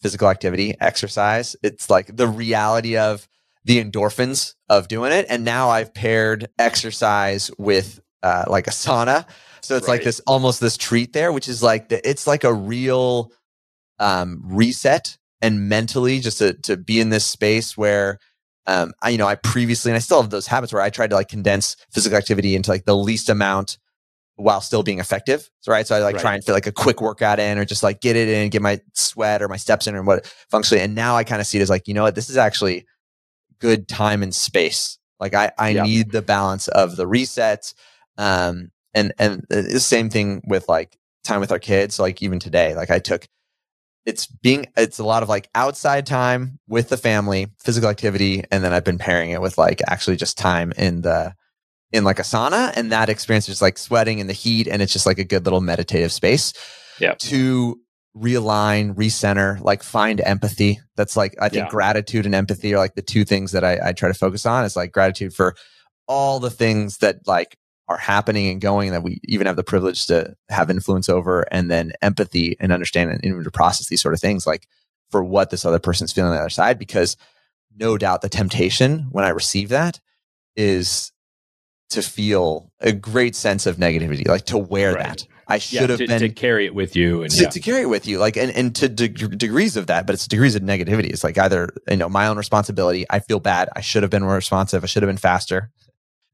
physical 0.00 0.28
activity, 0.28 0.74
exercise. 0.80 1.54
It's 1.62 1.90
like 1.90 2.16
the 2.16 2.26
reality 2.26 2.96
of 2.96 3.28
the 3.64 3.84
endorphins 3.84 4.54
of 4.68 4.88
doing 4.88 5.12
it. 5.12 5.26
And 5.28 5.44
now 5.44 5.68
I've 5.68 5.92
paired 5.92 6.48
exercise 6.58 7.50
with 7.58 8.00
uh, 8.22 8.44
like 8.48 8.66
a 8.66 8.70
sauna. 8.70 9.26
So 9.60 9.76
it's 9.76 9.88
like 9.88 10.04
this 10.04 10.20
almost 10.20 10.60
this 10.60 10.76
treat 10.76 11.12
there, 11.12 11.32
which 11.32 11.48
is 11.48 11.62
like 11.62 11.88
the, 11.88 12.08
it's 12.08 12.26
like 12.26 12.44
a 12.44 12.54
real 12.54 13.32
um, 13.98 14.40
reset 14.44 15.18
and 15.42 15.68
mentally 15.68 16.20
just 16.20 16.38
to 16.38 16.54
to 16.54 16.76
be 16.76 17.00
in 17.00 17.10
this 17.10 17.26
space 17.26 17.76
where 17.76 18.18
um, 18.66 18.92
I 19.02 19.10
you 19.10 19.18
know 19.18 19.26
I 19.26 19.34
previously 19.36 19.90
and 19.92 19.96
I 19.96 20.00
still 20.00 20.20
have 20.20 20.30
those 20.30 20.46
habits 20.46 20.72
where 20.72 20.82
I 20.82 20.90
tried 20.90 21.10
to 21.10 21.16
like 21.16 21.28
condense 21.28 21.76
physical 21.92 22.16
activity 22.18 22.56
into 22.56 22.70
like 22.70 22.84
the 22.84 22.96
least 22.96 23.28
amount 23.28 23.78
while 24.36 24.60
still 24.60 24.82
being 24.82 24.98
effective. 24.98 25.48
So 25.60 25.72
right, 25.72 25.86
so 25.86 25.96
I 25.96 26.00
like 26.00 26.14
Right. 26.16 26.20
try 26.22 26.34
and 26.34 26.44
fit 26.44 26.52
like 26.52 26.66
a 26.66 26.72
quick 26.72 27.00
workout 27.00 27.38
in 27.38 27.58
or 27.58 27.64
just 27.64 27.82
like 27.82 28.00
get 28.00 28.16
it 28.16 28.28
in, 28.28 28.50
get 28.50 28.60
my 28.62 28.80
sweat 28.92 29.40
or 29.42 29.48
my 29.48 29.56
steps 29.56 29.86
in 29.86 29.94
or 29.94 30.02
what 30.02 30.26
functionally. 30.50 30.82
And 30.82 30.94
now 30.94 31.16
I 31.16 31.24
kind 31.24 31.40
of 31.40 31.46
see 31.46 31.58
it 31.58 31.62
as 31.62 31.70
like 31.70 31.88
you 31.88 31.94
know 31.94 32.02
what 32.02 32.14
this 32.14 32.28
is 32.28 32.36
actually 32.36 32.86
good 33.58 33.88
time 33.88 34.22
and 34.22 34.34
space. 34.34 34.98
Like 35.18 35.34
I 35.34 35.52
I 35.58 35.72
Yeah. 35.72 35.82
need 35.84 36.12
the 36.12 36.22
balance 36.22 36.68
of 36.68 36.96
the 36.96 37.06
resets. 37.06 37.72
Um, 38.18 38.70
and 38.94 39.12
and 39.18 39.44
the 39.48 39.78
same 39.80 40.08
thing 40.10 40.42
with 40.46 40.68
like 40.68 40.96
time 41.24 41.40
with 41.40 41.52
our 41.52 41.58
kids. 41.58 41.98
Like 41.98 42.22
even 42.22 42.38
today, 42.38 42.74
like 42.74 42.90
I 42.90 42.98
took 42.98 43.26
it's 44.06 44.26
being 44.26 44.66
it's 44.76 44.98
a 44.98 45.04
lot 45.04 45.22
of 45.22 45.28
like 45.28 45.48
outside 45.54 46.06
time 46.06 46.58
with 46.68 46.88
the 46.88 46.96
family, 46.96 47.48
physical 47.58 47.90
activity, 47.90 48.44
and 48.50 48.64
then 48.64 48.72
I've 48.72 48.84
been 48.84 48.98
pairing 48.98 49.32
it 49.32 49.42
with 49.42 49.58
like 49.58 49.82
actually 49.86 50.16
just 50.16 50.38
time 50.38 50.72
in 50.78 51.02
the 51.02 51.34
in 51.92 52.04
like 52.04 52.18
a 52.18 52.22
sauna, 52.22 52.72
and 52.76 52.92
that 52.92 53.08
experience 53.08 53.48
is 53.48 53.60
like 53.60 53.76
sweating 53.78 54.20
in 54.20 54.26
the 54.28 54.32
heat, 54.32 54.68
and 54.68 54.80
it's 54.80 54.92
just 54.92 55.06
like 55.06 55.18
a 55.18 55.24
good 55.24 55.44
little 55.44 55.60
meditative 55.60 56.12
space. 56.12 56.52
Yeah. 57.00 57.14
To 57.18 57.78
realign, 58.16 58.94
recenter, 58.94 59.60
like 59.60 59.82
find 59.82 60.20
empathy. 60.20 60.80
That's 60.96 61.16
like 61.16 61.34
I 61.40 61.48
think 61.48 61.64
Yeah. 61.66 61.70
gratitude 61.70 62.24
and 62.26 62.34
empathy 62.34 62.74
are 62.74 62.78
like 62.78 62.94
the 62.94 63.02
two 63.02 63.24
things 63.24 63.52
that 63.52 63.64
I, 63.64 63.78
I 63.88 63.92
try 63.92 64.08
to 64.08 64.14
focus 64.14 64.46
on. 64.46 64.64
Is 64.64 64.76
like 64.76 64.92
gratitude 64.92 65.34
for 65.34 65.54
all 66.08 66.38
the 66.40 66.50
things 66.50 66.98
that 66.98 67.16
like 67.26 67.58
are 67.88 67.96
happening 67.98 68.48
and 68.48 68.60
going 68.60 68.90
that 68.92 69.02
we 69.02 69.20
even 69.24 69.46
have 69.46 69.56
the 69.56 69.62
privilege 69.62 70.06
to 70.06 70.34
have 70.48 70.70
influence 70.70 71.08
over 71.08 71.42
and 71.52 71.70
then 71.70 71.92
empathy 72.02 72.56
and 72.58 72.72
understand 72.72 73.10
and 73.10 73.24
even 73.24 73.44
to 73.44 73.50
process 73.50 73.88
these 73.88 74.02
sort 74.02 74.14
of 74.14 74.20
things 74.20 74.46
like 74.46 74.66
for 75.10 75.22
what 75.22 75.50
this 75.50 75.64
other 75.64 75.78
person's 75.78 76.12
feeling 76.12 76.30
on 76.30 76.34
the 76.36 76.40
other 76.40 76.50
side 76.50 76.78
because 76.78 77.16
no 77.78 77.96
doubt 77.96 78.22
the 78.22 78.28
temptation 78.28 79.06
when 79.12 79.24
i 79.24 79.28
receive 79.28 79.68
that 79.68 80.00
is 80.56 81.12
to 81.90 82.02
feel 82.02 82.72
a 82.80 82.92
great 82.92 83.36
sense 83.36 83.66
of 83.66 83.76
negativity 83.76 84.26
like 84.26 84.46
to 84.46 84.58
wear 84.58 84.94
Right. 84.94 85.04
that 85.06 85.26
i 85.46 85.54
Yeah, 85.54 85.58
should 85.58 85.90
have 85.90 85.98
to, 86.00 86.06
been 86.08 86.20
to 86.20 86.28
carry 86.30 86.66
it 86.66 86.74
with 86.74 86.96
you, 86.96 87.22
and 87.22 87.30
to, 87.30 87.42
yeah. 87.44 87.48
to 87.50 87.60
carry 87.60 87.82
it 87.82 87.88
with 87.88 88.06
you 88.08 88.18
like 88.18 88.36
and, 88.36 88.50
and 88.50 88.74
to 88.76 88.88
deg- 88.88 89.38
degrees 89.38 89.76
of 89.76 89.86
that 89.86 90.06
but 90.06 90.14
it's 90.14 90.26
degrees 90.26 90.56
of 90.56 90.62
negativity 90.62 91.10
it's 91.10 91.22
like 91.22 91.38
either 91.38 91.68
you 91.88 91.96
know 91.96 92.08
my 92.08 92.26
own 92.26 92.36
responsibility 92.36 93.06
i 93.10 93.20
feel 93.20 93.38
bad 93.38 93.68
i 93.76 93.80
should 93.80 94.02
have 94.02 94.10
been 94.10 94.24
more 94.24 94.34
responsive 94.34 94.82
i 94.82 94.86
should 94.88 95.04
have 95.04 95.08
been 95.08 95.16
faster 95.16 95.70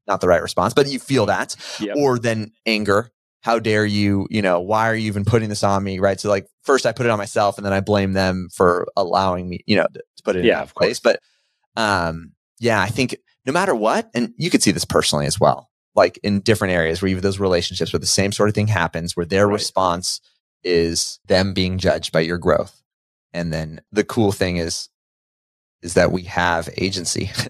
not 0.07 0.21
the 0.21 0.27
right 0.27 0.41
response 0.41 0.73
but 0.73 0.87
you 0.87 0.99
feel 0.99 1.25
that 1.27 1.55
Yep. 1.79 1.95
or 1.97 2.19
then 2.19 2.51
anger 2.65 3.09
how 3.41 3.59
dare 3.59 3.85
you 3.85 4.27
you 4.29 4.41
know 4.41 4.59
why 4.59 4.89
are 4.89 4.95
you 4.95 5.07
even 5.07 5.25
putting 5.25 5.49
this 5.49 5.63
on 5.63 5.83
me 5.83 5.99
right 5.99 6.19
so 6.19 6.29
like 6.29 6.47
first 6.63 6.85
i 6.85 6.91
put 6.91 7.05
it 7.05 7.09
on 7.09 7.17
myself 7.17 7.57
and 7.57 7.65
then 7.65 7.73
i 7.73 7.79
blame 7.81 8.13
them 8.13 8.47
for 8.53 8.87
allowing 8.95 9.49
me 9.49 9.59
you 9.65 9.75
know 9.75 9.87
to, 9.93 9.99
to 10.17 10.23
put 10.23 10.35
it 10.35 10.39
in 10.39 10.45
Yeah, 10.45 10.55
that 10.59 10.63
of 10.63 10.75
place 10.75 10.99
but 10.99 11.19
um 11.75 12.31
yeah 12.59 12.81
i 12.81 12.87
think 12.87 13.15
no 13.45 13.51
matter 13.53 13.73
what 13.75 14.09
and 14.13 14.33
you 14.37 14.49
could 14.49 14.63
see 14.63 14.71
this 14.71 14.85
personally 14.85 15.25
as 15.25 15.39
well 15.39 15.69
like 15.95 16.19
in 16.23 16.39
different 16.39 16.73
areas 16.73 17.01
where 17.01 17.09
you 17.09 17.15
have 17.15 17.23
those 17.23 17.39
relationships 17.39 17.93
where 17.93 17.99
the 17.99 18.05
same 18.05 18.31
sort 18.31 18.49
of 18.49 18.55
thing 18.55 18.67
happens 18.67 19.15
where 19.15 19.25
their 19.25 19.47
Right. 19.47 19.53
response 19.53 20.21
is 20.63 21.19
them 21.27 21.53
being 21.53 21.77
judged 21.77 22.11
by 22.13 22.21
your 22.21 22.37
growth 22.37 22.81
and 23.33 23.51
then 23.51 23.81
the 23.91 24.03
cool 24.03 24.31
thing 24.31 24.57
is 24.57 24.89
is 25.81 25.95
that 25.95 26.13
we 26.13 26.23
have 26.23 26.69
agency. 26.77 27.29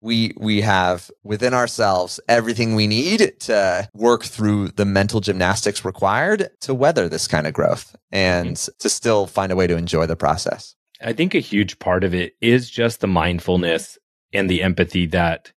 we 0.00 0.32
we 0.36 0.60
have 0.60 1.10
within 1.22 1.54
ourselves 1.54 2.20
everything 2.28 2.74
we 2.74 2.86
need 2.86 3.32
to 3.40 3.88
work 3.94 4.24
through 4.24 4.68
the 4.68 4.84
mental 4.84 5.20
gymnastics 5.20 5.84
required 5.84 6.50
to 6.60 6.74
weather 6.74 7.08
this 7.08 7.28
kind 7.28 7.46
of 7.46 7.52
growth 7.52 7.94
and 8.10 8.56
mm-hmm. 8.56 8.72
to 8.78 8.88
still 8.88 9.26
find 9.26 9.52
a 9.52 9.56
way 9.56 9.66
to 9.66 9.76
enjoy 9.76 10.06
the 10.06 10.16
process. 10.16 10.74
I 11.02 11.12
think 11.12 11.34
a 11.34 11.40
huge 11.40 11.78
part 11.78 12.04
of 12.04 12.14
it 12.14 12.34
is 12.40 12.70
just 12.70 13.00
the 13.00 13.06
mindfulness 13.06 13.98
and 14.32 14.48
the 14.48 14.62
empathy 14.62 15.06
that 15.06 15.52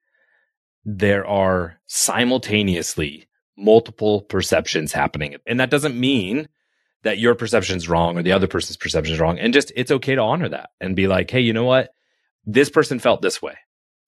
there 0.84 1.26
are 1.26 1.78
simultaneously 1.86 3.26
multiple 3.56 4.22
perceptions 4.22 4.92
happening. 4.92 5.36
And 5.46 5.60
that 5.60 5.70
doesn't 5.70 5.98
mean 5.98 6.48
that 7.02 7.18
your 7.18 7.34
perception 7.34 7.76
is 7.76 7.88
wrong 7.88 8.16
or 8.18 8.22
the 8.22 8.32
other 8.32 8.46
person's 8.46 8.76
perception 8.76 9.14
is 9.14 9.20
wrong. 9.20 9.38
And 9.38 9.52
just 9.52 9.72
it's 9.76 9.90
okay 9.90 10.14
to 10.14 10.20
honor 10.20 10.48
that 10.48 10.70
and 10.80 10.96
be 10.96 11.06
like, 11.06 11.30
hey, 11.30 11.40
you 11.40 11.52
know 11.52 11.64
what? 11.64 11.90
This 12.44 12.70
person 12.70 12.98
felt 12.98 13.22
this 13.22 13.40
way. 13.40 13.56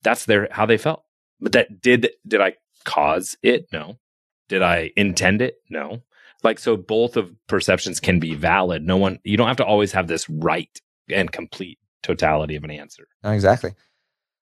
That's 0.03 0.25
their 0.25 0.47
how 0.51 0.65
they 0.65 0.77
felt. 0.77 1.03
But 1.39 1.53
that 1.53 1.81
did 1.81 2.11
did 2.27 2.41
I 2.41 2.55
cause 2.83 3.35
it? 3.41 3.67
No. 3.71 3.97
Did 4.49 4.61
I 4.61 4.91
intend 4.95 5.41
it? 5.41 5.55
No. 5.69 6.01
Like 6.43 6.59
so 6.59 6.75
both 6.75 7.15
of 7.17 7.31
perceptions 7.47 7.99
can 7.99 8.19
be 8.19 8.35
valid. 8.35 8.83
No 8.83 8.97
one 8.97 9.19
you 9.23 9.37
don't 9.37 9.47
have 9.47 9.57
to 9.57 9.65
always 9.65 9.93
have 9.93 10.07
this 10.07 10.29
right 10.29 10.79
and 11.09 11.31
complete 11.31 11.79
totality 12.01 12.55
of 12.55 12.63
an 12.63 12.71
answer. 12.71 13.07
Exactly. 13.23 13.73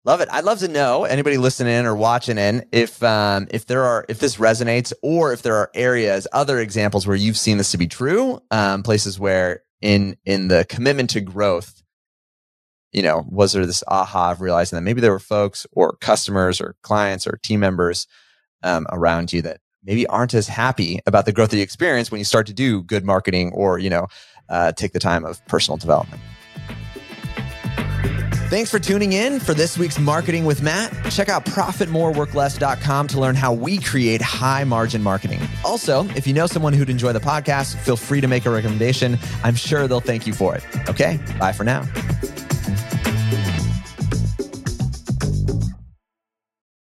Love 0.06 0.20
it. 0.20 0.28
I'd 0.30 0.44
love 0.44 0.60
to 0.60 0.68
know 0.68 1.04
anybody 1.04 1.36
listening 1.36 1.84
or 1.84 1.96
watching 1.96 2.38
in 2.38 2.64
if 2.70 3.02
um, 3.02 3.48
if 3.50 3.66
there 3.66 3.82
are 3.82 4.04
if 4.08 4.20
this 4.20 4.36
resonates 4.36 4.92
or 5.02 5.32
if 5.32 5.42
there 5.42 5.56
are 5.56 5.68
areas, 5.74 6.28
other 6.32 6.60
examples 6.60 7.08
where 7.08 7.16
you've 7.16 7.36
seen 7.36 7.58
this 7.58 7.72
to 7.72 7.78
be 7.78 7.88
true, 7.88 8.40
um, 8.52 8.84
places 8.84 9.18
where 9.18 9.64
in 9.80 10.16
in 10.24 10.46
the 10.46 10.64
commitment 10.68 11.10
to 11.10 11.20
growth, 11.20 11.82
you 12.92 13.02
know, 13.02 13.24
was 13.28 13.52
there 13.52 13.66
this 13.66 13.84
aha 13.88 14.32
of 14.32 14.40
realizing 14.40 14.76
that 14.76 14.82
maybe 14.82 15.00
there 15.00 15.12
were 15.12 15.18
folks 15.18 15.66
or 15.72 15.96
customers 16.00 16.60
or 16.60 16.76
clients 16.82 17.26
or 17.26 17.38
team 17.42 17.60
members 17.60 18.06
um, 18.62 18.86
around 18.90 19.32
you 19.32 19.42
that 19.42 19.60
maybe 19.84 20.06
aren't 20.08 20.34
as 20.34 20.48
happy 20.48 21.00
about 21.06 21.26
the 21.26 21.32
growth 21.32 21.50
that 21.50 21.56
you 21.56 21.62
experience 21.62 22.10
when 22.10 22.18
you 22.18 22.24
start 22.24 22.46
to 22.46 22.54
do 22.54 22.82
good 22.82 23.04
marketing 23.04 23.52
or 23.52 23.78
you 23.78 23.90
know 23.90 24.06
uh, 24.48 24.72
take 24.72 24.92
the 24.92 24.98
time 24.98 25.24
of 25.24 25.44
personal 25.46 25.76
development. 25.76 26.20
Thanks 28.48 28.70
for 28.70 28.78
tuning 28.78 29.12
in 29.12 29.40
for 29.40 29.54
this 29.54 29.76
week's 29.76 29.98
Marketing 29.98 30.44
with 30.44 30.62
Matt. 30.62 30.92
Check 31.10 31.28
out 31.28 31.44
profitmoreworkless.com 31.46 33.08
to 33.08 33.20
learn 33.20 33.34
how 33.34 33.52
we 33.52 33.78
create 33.78 34.22
high 34.22 34.62
margin 34.62 35.02
marketing. 35.02 35.40
Also, 35.64 36.06
if 36.10 36.28
you 36.28 36.32
know 36.32 36.46
someone 36.46 36.72
who'd 36.72 36.88
enjoy 36.88 37.12
the 37.12 37.18
podcast, 37.18 37.74
feel 37.78 37.96
free 37.96 38.20
to 38.20 38.28
make 38.28 38.46
a 38.46 38.50
recommendation. 38.50 39.18
I'm 39.42 39.56
sure 39.56 39.88
they'll 39.88 39.98
thank 39.98 40.28
you 40.28 40.32
for 40.32 40.54
it. 40.54 40.64
Okay, 40.88 41.18
bye 41.40 41.52
for 41.52 41.64
now. 41.64 41.82